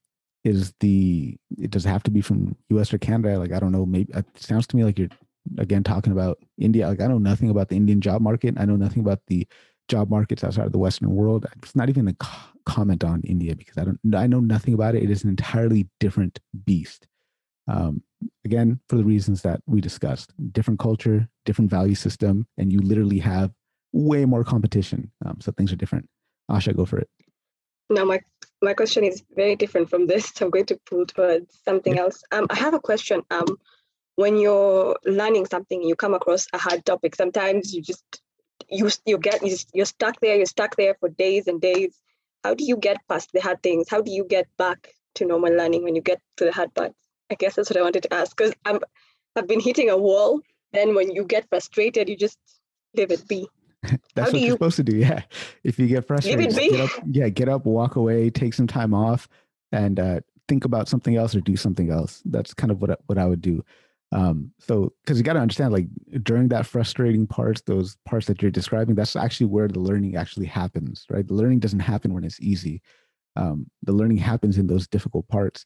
[0.43, 3.85] is the it does have to be from us or canada like i don't know
[3.85, 5.09] maybe it sounds to me like you're
[5.57, 6.87] again talking about India.
[6.87, 8.55] Like I know nothing about the Indian job market.
[8.57, 9.47] I know nothing about the
[9.87, 11.45] job markets outside of the Western world.
[11.63, 14.15] It's not even a co- comment on India because I don't.
[14.15, 15.03] I know nothing about it.
[15.03, 17.07] It is an entirely different beast.
[17.69, 18.01] Um,
[18.43, 23.19] again, for the reasons that we discussed, different culture, different value system, and you literally
[23.19, 23.51] have
[23.93, 25.11] way more competition.
[25.25, 26.07] Um, so things are different.
[26.49, 27.09] Asha, go for it.
[27.89, 28.19] Now, my
[28.61, 30.41] my question is very different from this.
[30.41, 32.23] I'm going to pull towards something else.
[32.31, 33.21] Um, I have a question.
[33.31, 33.57] Um,
[34.15, 37.15] when you're learning something, you come across a hard topic.
[37.15, 38.03] Sometimes you just
[38.69, 39.41] you you get
[39.73, 40.35] you're stuck there.
[40.35, 41.97] You're stuck there for days and days.
[42.43, 43.89] How do you get past the hard things?
[43.89, 47.08] How do you get back to normal learning when you get to the hard parts?
[47.31, 48.79] I guess that's what I wanted to ask because I'm
[49.35, 50.41] I've been hitting a wall.
[50.73, 52.37] Then when you get frustrated, you just
[52.95, 53.47] leave it be.
[54.13, 54.97] That's How what you're supposed to do.
[54.97, 55.21] Yeah.
[55.63, 59.27] If you get frustrated, get up, yeah, get up, walk away, take some time off,
[59.71, 62.21] and uh, think about something else or do something else.
[62.25, 63.63] That's kind of what I, what I would do.
[64.11, 65.87] Um, so because you got to understand, like
[66.23, 70.47] during that frustrating parts, those parts that you're describing, that's actually where the learning actually
[70.47, 71.27] happens, right?
[71.27, 72.81] The learning doesn't happen when it's easy.
[73.35, 75.65] Um, the learning happens in those difficult parts.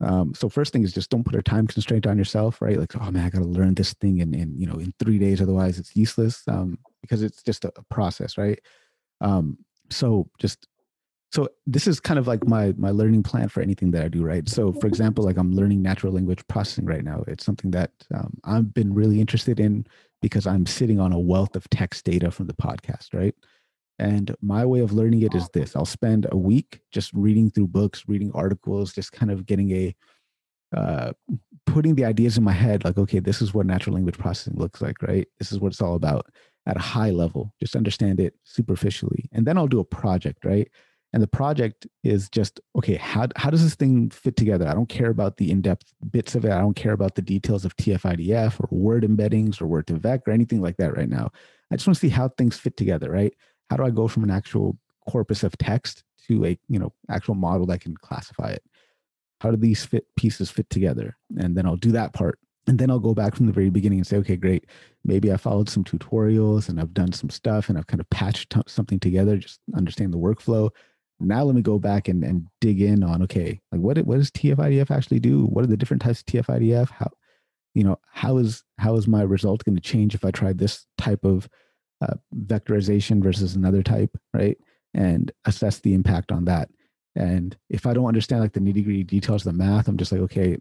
[0.00, 2.78] Um, so first thing is just don't put a time constraint on yourself, right?
[2.78, 5.18] Like, oh man, I got to learn this thing in, in, you know, in three
[5.18, 8.60] days, otherwise it's useless um, because it's just a, a process, right?
[9.20, 9.58] Um,
[9.90, 10.66] so just,
[11.32, 14.22] so this is kind of like my, my learning plan for anything that I do,
[14.22, 14.46] right?
[14.48, 17.24] So for example, like I'm learning natural language processing right now.
[17.28, 19.86] It's something that um, I've been really interested in
[20.20, 23.34] because I'm sitting on a wealth of text data from the podcast, right?
[23.98, 27.68] And my way of learning it is this I'll spend a week just reading through
[27.68, 29.94] books, reading articles, just kind of getting a,
[30.76, 31.12] uh,
[31.66, 34.80] putting the ideas in my head like, okay, this is what natural language processing looks
[34.80, 35.28] like, right?
[35.38, 36.26] This is what it's all about
[36.66, 39.28] at a high level, just understand it superficially.
[39.32, 40.68] And then I'll do a project, right?
[41.12, 44.66] And the project is just, okay, how, how does this thing fit together?
[44.66, 46.52] I don't care about the in depth bits of it.
[46.52, 50.62] I don't care about the details of TF-IDF or word embeddings or word2vec or anything
[50.62, 51.30] like that right now.
[51.70, 53.34] I just want to see how things fit together, right?
[53.70, 54.76] How do I go from an actual
[55.08, 58.62] corpus of text to a you know actual model that can classify it?
[59.40, 61.16] How do these fit pieces fit together?
[61.36, 62.38] And then I'll do that part.
[62.68, 64.66] And then I'll go back from the very beginning and say, okay, great.
[65.04, 68.54] Maybe I followed some tutorials and I've done some stuff and I've kind of patched
[68.68, 70.70] something together, just understand the workflow.
[71.18, 74.30] Now let me go back and, and dig in on, okay, like what, what does
[74.30, 75.46] TF-IDF actually do?
[75.46, 76.90] What are the different types of TF-IDF?
[76.90, 77.10] How,
[77.74, 80.86] you know, how is, how is my result going to change if I try this
[80.98, 81.48] type of
[82.02, 82.14] uh,
[82.46, 84.58] vectorization versus another type, right?
[84.94, 86.68] And assess the impact on that.
[87.14, 90.12] And if I don't understand like the nitty gritty details of the math, I'm just
[90.12, 90.56] like, okay,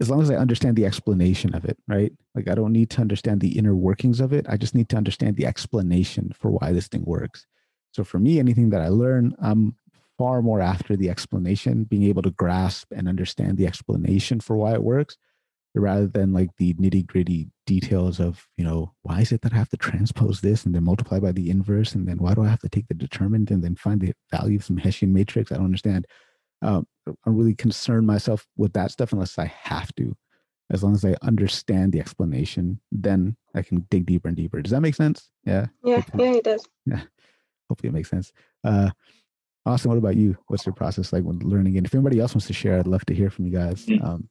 [0.00, 2.12] as long as I understand the explanation of it, right?
[2.34, 4.46] Like I don't need to understand the inner workings of it.
[4.48, 7.46] I just need to understand the explanation for why this thing works.
[7.92, 9.76] So for me, anything that I learn, I'm
[10.18, 14.72] far more after the explanation, being able to grasp and understand the explanation for why
[14.72, 15.16] it works
[15.80, 19.56] rather than like the nitty gritty details of you know why is it that i
[19.56, 22.48] have to transpose this and then multiply by the inverse and then why do i
[22.48, 25.50] have to take the determinant and then find the value of some hessian matrix?
[25.50, 26.06] I don't understand.
[26.60, 30.14] Um, i'm really concerned myself with that stuff unless i have to.
[30.70, 34.60] As long as i understand the explanation then i can dig deeper and deeper.
[34.60, 35.30] Does that make sense?
[35.44, 35.66] Yeah?
[35.82, 36.68] Yeah hopefully, yeah it does.
[36.86, 37.02] Yeah.
[37.68, 38.32] Hopefully it makes sense.
[38.62, 38.90] Uh
[39.64, 40.36] austin what about you?
[40.48, 41.78] What's your process like when learning?
[41.78, 43.86] And if anybody else wants to share i'd love to hear from you guys.
[43.86, 44.04] Mm.
[44.04, 44.28] um,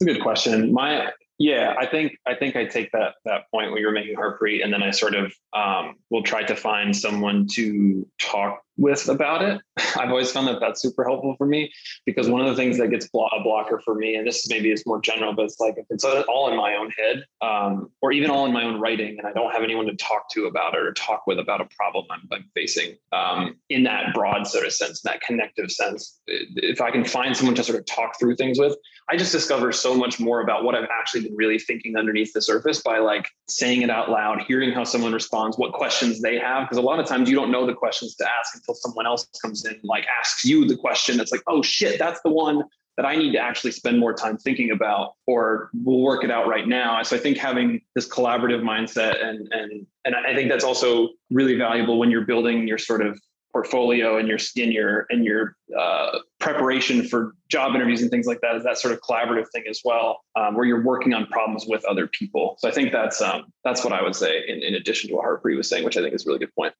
[0.00, 0.72] it's a good question.
[0.72, 4.62] My yeah, I think I think I take that that point where you're making Harpreet,
[4.62, 9.42] and then I sort of um, will try to find someone to talk with about
[9.42, 9.60] it.
[9.96, 11.72] I've always found that that's super helpful for me
[12.06, 14.70] because one of the things that gets blo- a blocker for me, and this maybe
[14.70, 18.12] is more general, but it's like if it's all in my own head um, or
[18.12, 20.74] even all in my own writing, and I don't have anyone to talk to about
[20.74, 24.66] it or talk with about a problem I'm, I'm facing um, in that broad sort
[24.66, 26.20] of sense, that connective sense.
[26.26, 28.76] If I can find someone to sort of talk through things with,
[29.10, 32.82] I just discover so much more about what I've actually really thinking underneath the surface
[32.82, 36.78] by like saying it out loud, hearing how someone responds, what questions they have, because
[36.78, 39.64] a lot of times you don't know the questions to ask until someone else comes
[39.64, 42.64] in, like asks you the question that's like, oh shit, that's the one
[42.96, 46.46] that I need to actually spend more time thinking about, or we'll work it out
[46.46, 47.02] right now.
[47.02, 51.56] So I think having this collaborative mindset and and and I think that's also really
[51.56, 53.18] valuable when you're building your sort of
[53.54, 58.40] portfolio and your in your and your uh, preparation for job interviews and things like
[58.40, 61.64] that is that sort of collaborative thing as well, um, where you're working on problems
[61.66, 62.56] with other people.
[62.58, 65.24] So I think that's um, that's what I would say in, in addition to what
[65.24, 66.74] Harpreet was saying, which I think is a really good point.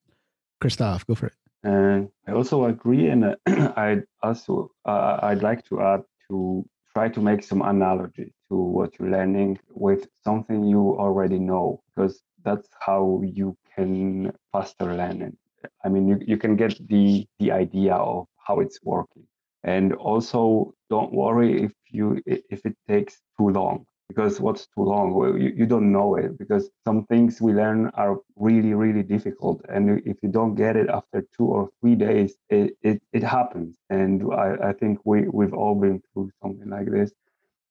[0.60, 1.34] Christoph, go for it.
[1.62, 3.36] And I also agree, and uh,
[3.76, 8.98] I'd also uh, I'd like to add to try to make some analogy to what
[8.98, 15.36] you're learning with something you already know, because that's how you can faster learning.
[15.84, 19.26] I mean, you, you can get the the idea of how it's working,
[19.62, 23.86] and also don't worry if you if it takes too long.
[24.08, 25.14] because what's too long?
[25.14, 29.64] Well, you, you don't know it because some things we learn are really really difficult.
[29.68, 33.76] And if you don't get it after two or three days it, it, it happens.
[33.90, 37.12] And I, I think we, we've all been through something like this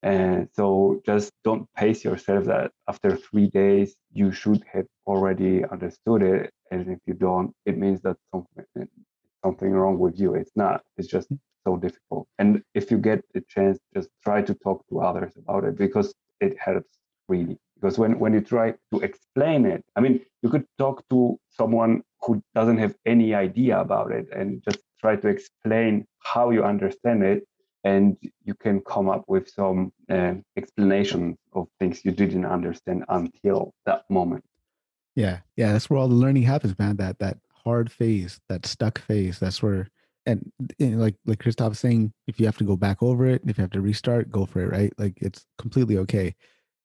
[0.04, 6.22] and so just don't pace yourself that after three days you should have already understood
[6.22, 6.52] it.
[6.72, 8.88] And if you don't it means that something
[9.44, 10.36] something wrong with you.
[10.36, 10.82] It's not.
[10.98, 11.30] It's just
[11.66, 12.28] so difficult.
[12.40, 16.14] And if you get the chance just try to talk to others about it because
[16.42, 17.00] it helps
[17.30, 17.58] really.
[17.76, 22.02] Because when, when you try to explain it i mean you could talk to someone
[22.22, 27.24] who doesn't have any idea about it and just try to explain how you understand
[27.24, 27.44] it
[27.84, 33.74] and you can come up with some uh, explanation of things you didn't understand until
[33.86, 34.44] that moment
[35.16, 39.00] yeah yeah that's where all the learning happens man that that hard phase that stuck
[39.00, 39.88] phase that's where
[40.26, 43.58] and, and like like Christoph saying, if you have to go back over it, if
[43.58, 44.94] you have to restart, go for it, right?
[44.98, 46.36] Like it's completely okay.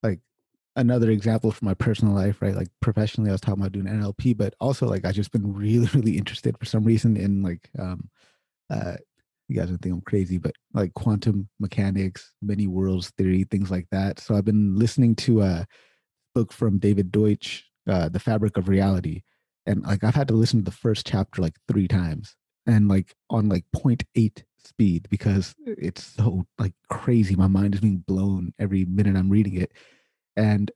[0.03, 0.21] Like
[0.77, 2.55] another example from my personal life, right?
[2.55, 5.87] Like professionally, I was talking about doing NLP, but also like I just been really,
[5.95, 8.09] really interested for some reason in like um
[8.71, 8.97] uh
[9.49, 13.87] you guys would think I'm crazy, but like quantum mechanics, many worlds theory, things like
[13.91, 14.21] that.
[14.21, 15.67] So I've been listening to a
[16.35, 19.23] book from David Deutsch, uh, The Fabric of Reality.
[19.67, 22.37] And like I've had to listen to the first chapter like three times
[22.67, 27.35] and like on like 0.8 speed because it's so like crazy.
[27.35, 29.73] My mind is being blown every minute I'm reading it.
[30.37, 30.71] And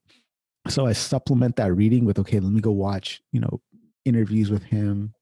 [0.69, 3.61] so I supplement that reading with, okay, let me go watch, you know,
[4.05, 5.15] interviews with him.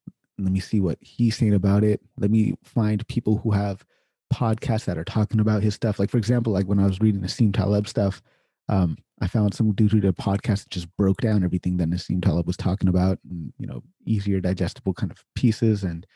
[0.44, 2.00] Let me see what he's saying about it.
[2.18, 3.84] Let me find people who have
[4.32, 5.98] podcasts that are talking about his stuff.
[5.98, 8.22] Like, for example, like when I was reading Nassim Taleb stuff,
[8.68, 11.90] um, I found some dude who did a podcast that just broke down everything that
[11.90, 15.82] Nassim Taleb was talking about, and, you know, easier digestible kind of pieces.
[15.84, 16.06] And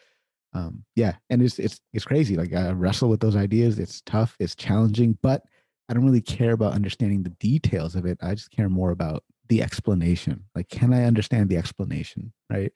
[0.52, 2.36] um, yeah, and it's it's it's crazy.
[2.36, 3.78] Like I wrestle with those ideas.
[3.78, 4.36] It's tough.
[4.38, 5.42] It's challenging, but
[5.88, 8.18] I don't really care about understanding the details of it.
[8.22, 10.44] I just care more about the explanation.
[10.54, 12.72] Like, can I understand the explanation, right?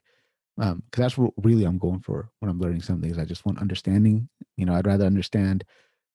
[0.59, 3.11] Because um, that's what really I'm going for when I'm learning something.
[3.11, 4.29] Is I just want understanding.
[4.57, 5.65] You know, I'd rather understand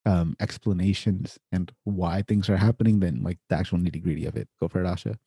[0.06, 4.48] um, explanations and why things are happening than like the actual nitty gritty of it.
[4.60, 5.18] Go for it, Asha.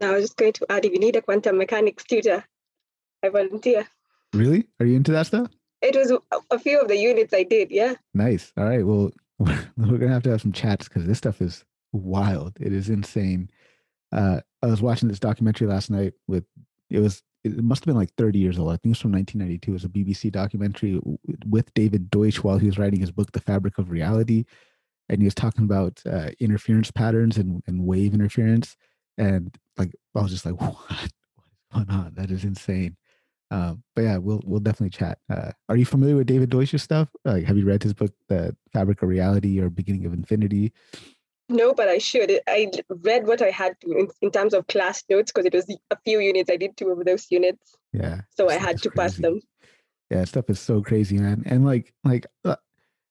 [0.00, 2.44] Now, I was just going to add, if you need a quantum mechanics tutor,
[3.22, 3.86] I volunteer.
[4.32, 4.66] Really?
[4.80, 5.48] Are you into that stuff?
[5.80, 6.12] It was
[6.50, 7.70] a few of the units I did.
[7.70, 7.94] Yeah.
[8.14, 8.52] Nice.
[8.56, 8.84] All right.
[8.84, 12.56] Well, we're gonna have to have some chats because this stuff is wild.
[12.60, 13.50] It is insane.
[14.10, 16.44] Uh, I was watching this documentary last night with
[16.90, 18.70] it was it must have been like 30 years old.
[18.70, 19.70] I think it's from 1992.
[19.70, 21.00] It was a BBC documentary
[21.46, 24.44] with David Deutsch while he was writing his book, The Fabric of Reality.
[25.08, 28.76] And he was talking about uh, interference patterns and, and wave interference.
[29.16, 30.76] And like, I was just like, what?
[30.88, 32.12] What is going on?
[32.14, 32.96] That is insane.
[33.50, 35.18] Um, but yeah, we'll we'll definitely chat.
[35.30, 37.08] Uh, are you familiar with David Deutsch's stuff?
[37.24, 40.72] Like, have you read his book, The Fabric of Reality or Beginning of Infinity?
[41.48, 42.40] No, but I should.
[42.46, 45.66] I read what I had to in, in terms of class notes because it was
[45.90, 46.50] a few units.
[46.50, 47.74] I did two of those units.
[47.92, 48.20] Yeah.
[48.36, 48.96] So I had to crazy.
[48.96, 49.40] pass them.
[50.10, 51.42] Yeah, stuff is so crazy, man.
[51.46, 52.56] And like, like, uh,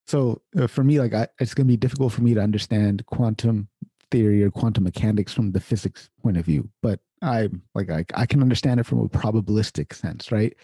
[0.06, 3.68] so uh, for me, like, I, it's gonna be difficult for me to understand quantum
[4.10, 8.26] theory or quantum mechanics from the physics point of view, but I like I, I
[8.26, 10.54] can understand it from a probabilistic sense, right?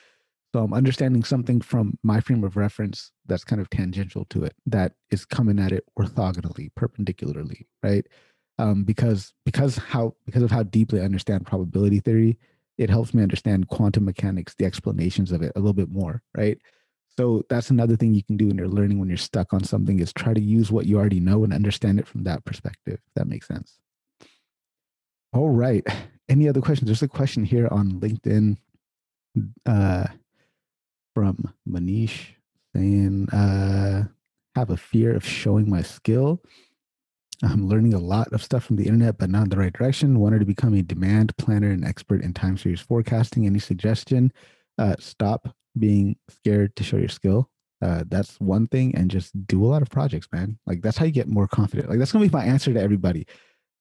[0.55, 4.55] So I'm understanding something from my frame of reference that's kind of tangential to it,
[4.67, 8.07] that is coming at it orthogonally, perpendicularly, right?
[8.61, 12.39] Um, because because how because of how deeply I understand probability theory,
[12.79, 16.57] it helps me understand quantum mechanics, the explanations of it a little bit more, right?
[17.19, 19.99] So that's another thing you can do when you're learning when you're stuck on something
[19.99, 23.01] is try to use what you already know and understand it from that perspective.
[23.09, 23.81] If that makes sense.
[25.33, 25.85] All right
[26.29, 26.87] any other questions?
[26.87, 28.57] There's a question here on LinkedIn
[29.67, 30.07] uh,
[31.15, 32.35] from Manish
[32.75, 34.05] saying, uh,
[34.57, 36.43] have a fear of showing my skill.
[37.43, 40.21] I'm learning a lot of stuff from the internet, but not in the right direction.
[40.21, 43.47] Wanted to become a demand planner and expert in time series forecasting.
[43.47, 44.33] Any suggestion?
[44.79, 47.51] Uh, stop being scared to show your skill.
[47.83, 50.59] Uh, that's one thing, and just do a lot of projects, man.
[50.67, 51.91] Like that's how you get more confident.
[51.91, 53.27] Like that's gonna be my answer to everybody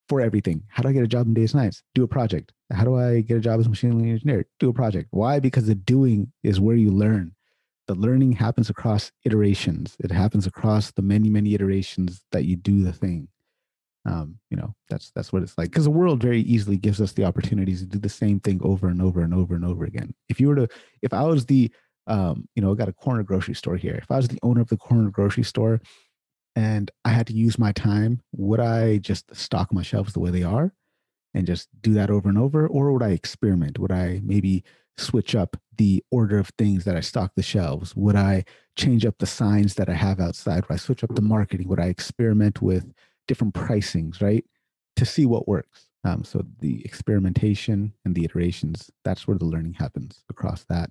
[0.09, 0.63] for everything.
[0.67, 1.83] How do I get a job in data science?
[1.95, 2.51] Do a project.
[2.71, 4.45] How do I get a job as a machine learning engineer?
[4.59, 5.07] Do a project.
[5.11, 5.39] Why?
[5.39, 7.33] Because the doing is where you learn.
[7.87, 9.95] The learning happens across iterations.
[9.99, 13.27] It happens across the many, many iterations that you do the thing.
[14.05, 15.69] Um, you know, that's that's what it's like.
[15.69, 18.87] Because the world very easily gives us the opportunities to do the same thing over
[18.87, 20.13] and over and over and over again.
[20.29, 20.67] If you were to,
[21.01, 21.71] if I was the,
[22.07, 23.95] um, you know, I got a corner grocery store here.
[23.95, 25.81] If I was the owner of the corner grocery store,
[26.55, 30.29] and I had to use my time, would I just stock my shelves the way
[30.29, 30.73] they are
[31.33, 32.67] and just do that over and over?
[32.67, 33.79] Or would I experiment?
[33.79, 34.63] Would I maybe
[34.97, 37.95] switch up the order of things that I stock the shelves?
[37.95, 38.45] Would I
[38.75, 40.67] change up the signs that I have outside?
[40.67, 41.67] Would I switch up the marketing?
[41.69, 42.93] Would I experiment with
[43.27, 44.45] different pricings, right?
[44.95, 45.89] to see what works.
[46.03, 50.89] Um, so the experimentation and the iterations, that's where the learning happens across that.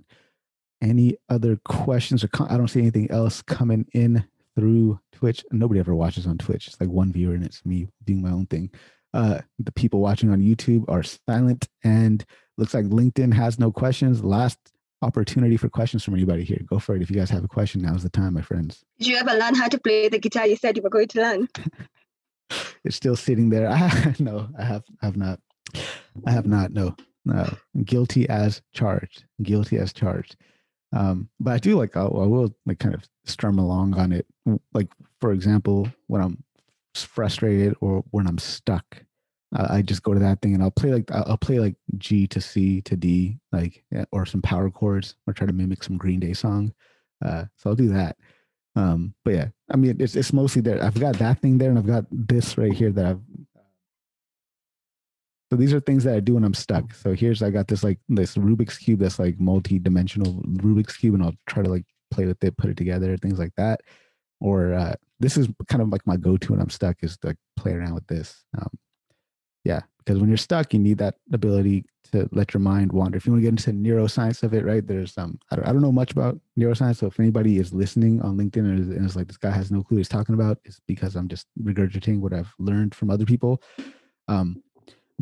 [0.80, 4.24] Any other questions or I don't see anything else coming in
[4.56, 5.44] through Twitch.
[5.50, 6.68] Nobody ever watches on Twitch.
[6.68, 8.70] It's like one viewer and it's me doing my own thing.
[9.14, 12.24] Uh, the people watching on YouTube are silent and
[12.56, 14.24] looks like LinkedIn has no questions.
[14.24, 14.58] Last
[15.02, 16.60] opportunity for questions from anybody here.
[16.66, 17.02] Go for it.
[17.02, 18.82] If you guys have a question, now's the time, my friends.
[18.98, 21.20] Did you ever learn how to play the guitar you said you were going to
[21.20, 21.48] learn?
[22.84, 23.68] it's still sitting there.
[23.68, 25.40] I, no, I have have not.
[26.26, 26.72] I have not.
[26.72, 26.94] No,
[27.24, 27.52] no.
[27.84, 29.24] Guilty as charged.
[29.42, 30.36] Guilty as charged.
[30.92, 34.26] Um, but I do like I, I will like kind of strum along on it.
[34.74, 34.88] Like
[35.20, 36.42] for example, when I'm
[36.94, 39.04] frustrated or when I'm stuck,
[39.54, 42.40] I just go to that thing and I'll play like I'll play like G to
[42.40, 46.32] C to D, like or some power chords, or try to mimic some Green Day
[46.32, 46.72] song.
[47.24, 48.16] Uh, so I'll do that.
[48.74, 50.82] Um, but yeah, I mean, it's it's mostly there.
[50.82, 53.20] I've got that thing there, and I've got this right here that I've.
[55.52, 56.94] So these are things that I do when I'm stuck.
[56.94, 61.22] So here's I got this like this Rubik's cube that's like multi-dimensional Rubik's cube, and
[61.22, 63.82] I'll try to like play with it, put it together, things like that.
[64.40, 67.36] Or uh, this is kind of like my go-to when I'm stuck is to like
[67.58, 68.46] play around with this.
[68.56, 68.70] Um,
[69.62, 73.18] yeah, because when you're stuck, you need that ability to let your mind wander.
[73.18, 74.86] If you want to get into neuroscience of it, right?
[74.86, 76.96] There's um, I don't, I don't know much about neuroscience.
[76.96, 79.70] So if anybody is listening on LinkedIn and is, and is like, this guy has
[79.70, 83.10] no clue what he's talking about, it's because I'm just regurgitating what I've learned from
[83.10, 83.62] other people.
[84.28, 84.62] Um,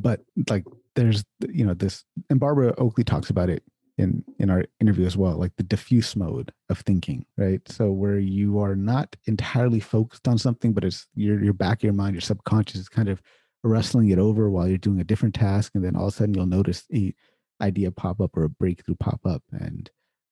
[0.00, 0.64] but like,
[0.96, 3.62] there's you know this, and Barbara Oakley talks about it
[3.98, 7.60] in in our interview as well, like the diffuse mode of thinking, right?
[7.68, 11.84] So where you are not entirely focused on something, but it's your your back of
[11.84, 13.22] your mind, your subconscious is kind of
[13.62, 16.34] wrestling it over while you're doing a different task and then all of a sudden
[16.34, 17.14] you'll notice a
[17.60, 19.90] idea pop up or a breakthrough pop up and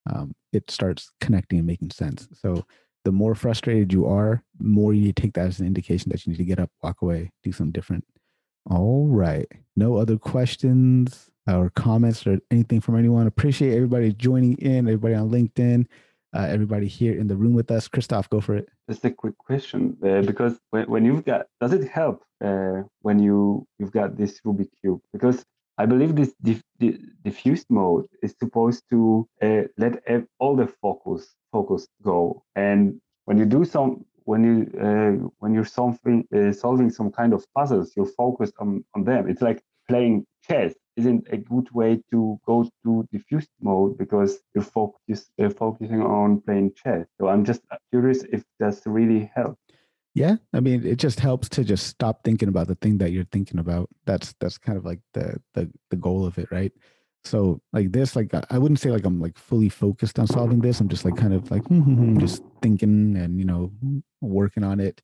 [0.08, 2.64] um, it starts connecting and making sense so
[3.04, 6.38] the more frustrated you are more you take that as an indication that you need
[6.38, 8.04] to get up walk away do something different
[8.70, 14.86] all right no other questions or comments or anything from anyone appreciate everybody joining in
[14.86, 15.86] everybody on linkedin
[16.34, 17.88] uh, everybody here in the room with us.
[17.88, 18.68] Christoph, go for it.
[18.88, 23.18] Just a quick question, uh, because when, when you've got, does it help uh, when
[23.18, 25.00] you you've got this Rubik cube?
[25.12, 25.44] Because
[25.78, 26.62] I believe this diff,
[27.24, 30.02] diffused mode is supposed to uh, let
[30.38, 34.56] all the focus focus go, and when you do some when you
[34.86, 39.28] uh, when you're solving uh, solving some kind of puzzles, you're focused on on them.
[39.30, 44.64] It's like playing chess isn't a good way to go to diffused mode because you're
[44.64, 47.06] focus, uh, focusing on playing chess.
[47.18, 49.56] So I'm just curious if that's really help.
[50.14, 53.32] Yeah, I mean, it just helps to just stop thinking about the thing that you're
[53.32, 53.88] thinking about.
[54.04, 56.72] That's that's kind of like the the the goal of it, right?
[57.24, 60.80] So like this, like I wouldn't say like I'm like fully focused on solving this.
[60.80, 63.72] I'm just like kind of like mm-hmm, just thinking and you know
[64.20, 65.02] working on it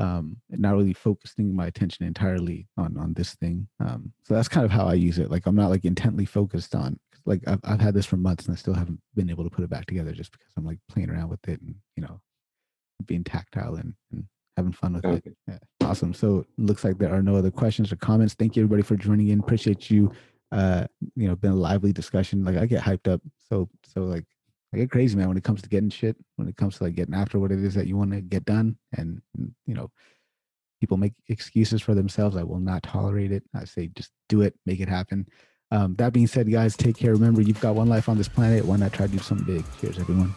[0.00, 3.68] um, not really focusing my attention entirely on on this thing.
[3.80, 5.30] Um, so that's kind of how I use it.
[5.30, 8.54] Like I'm not like intently focused on like I've I've had this for months and
[8.54, 11.10] I still haven't been able to put it back together just because I'm like playing
[11.10, 12.18] around with it and you know
[13.04, 14.24] being tactile and, and
[14.56, 15.20] having fun with okay.
[15.26, 15.36] it.
[15.46, 16.14] Yeah, awesome.
[16.14, 18.32] So looks like there are no other questions or comments.
[18.32, 19.40] Thank you everybody for joining in.
[19.40, 20.10] Appreciate you.
[20.52, 22.44] Uh, you know, been a lively discussion.
[22.44, 23.20] Like I get hyped up.
[23.48, 24.26] So so like
[24.72, 26.94] I get crazy, man, when it comes to getting shit, when it comes to like
[26.94, 28.76] getting after what it is that you want to get done.
[28.96, 29.20] And,
[29.66, 29.90] you know,
[30.80, 32.36] people make excuses for themselves.
[32.36, 33.42] I will not tolerate it.
[33.54, 35.26] I say just do it, make it happen.
[35.72, 37.12] Um, that being said, guys, take care.
[37.12, 38.64] Remember, you've got one life on this planet.
[38.64, 39.64] Why not try to do something big?
[39.80, 40.34] Cheers, everyone.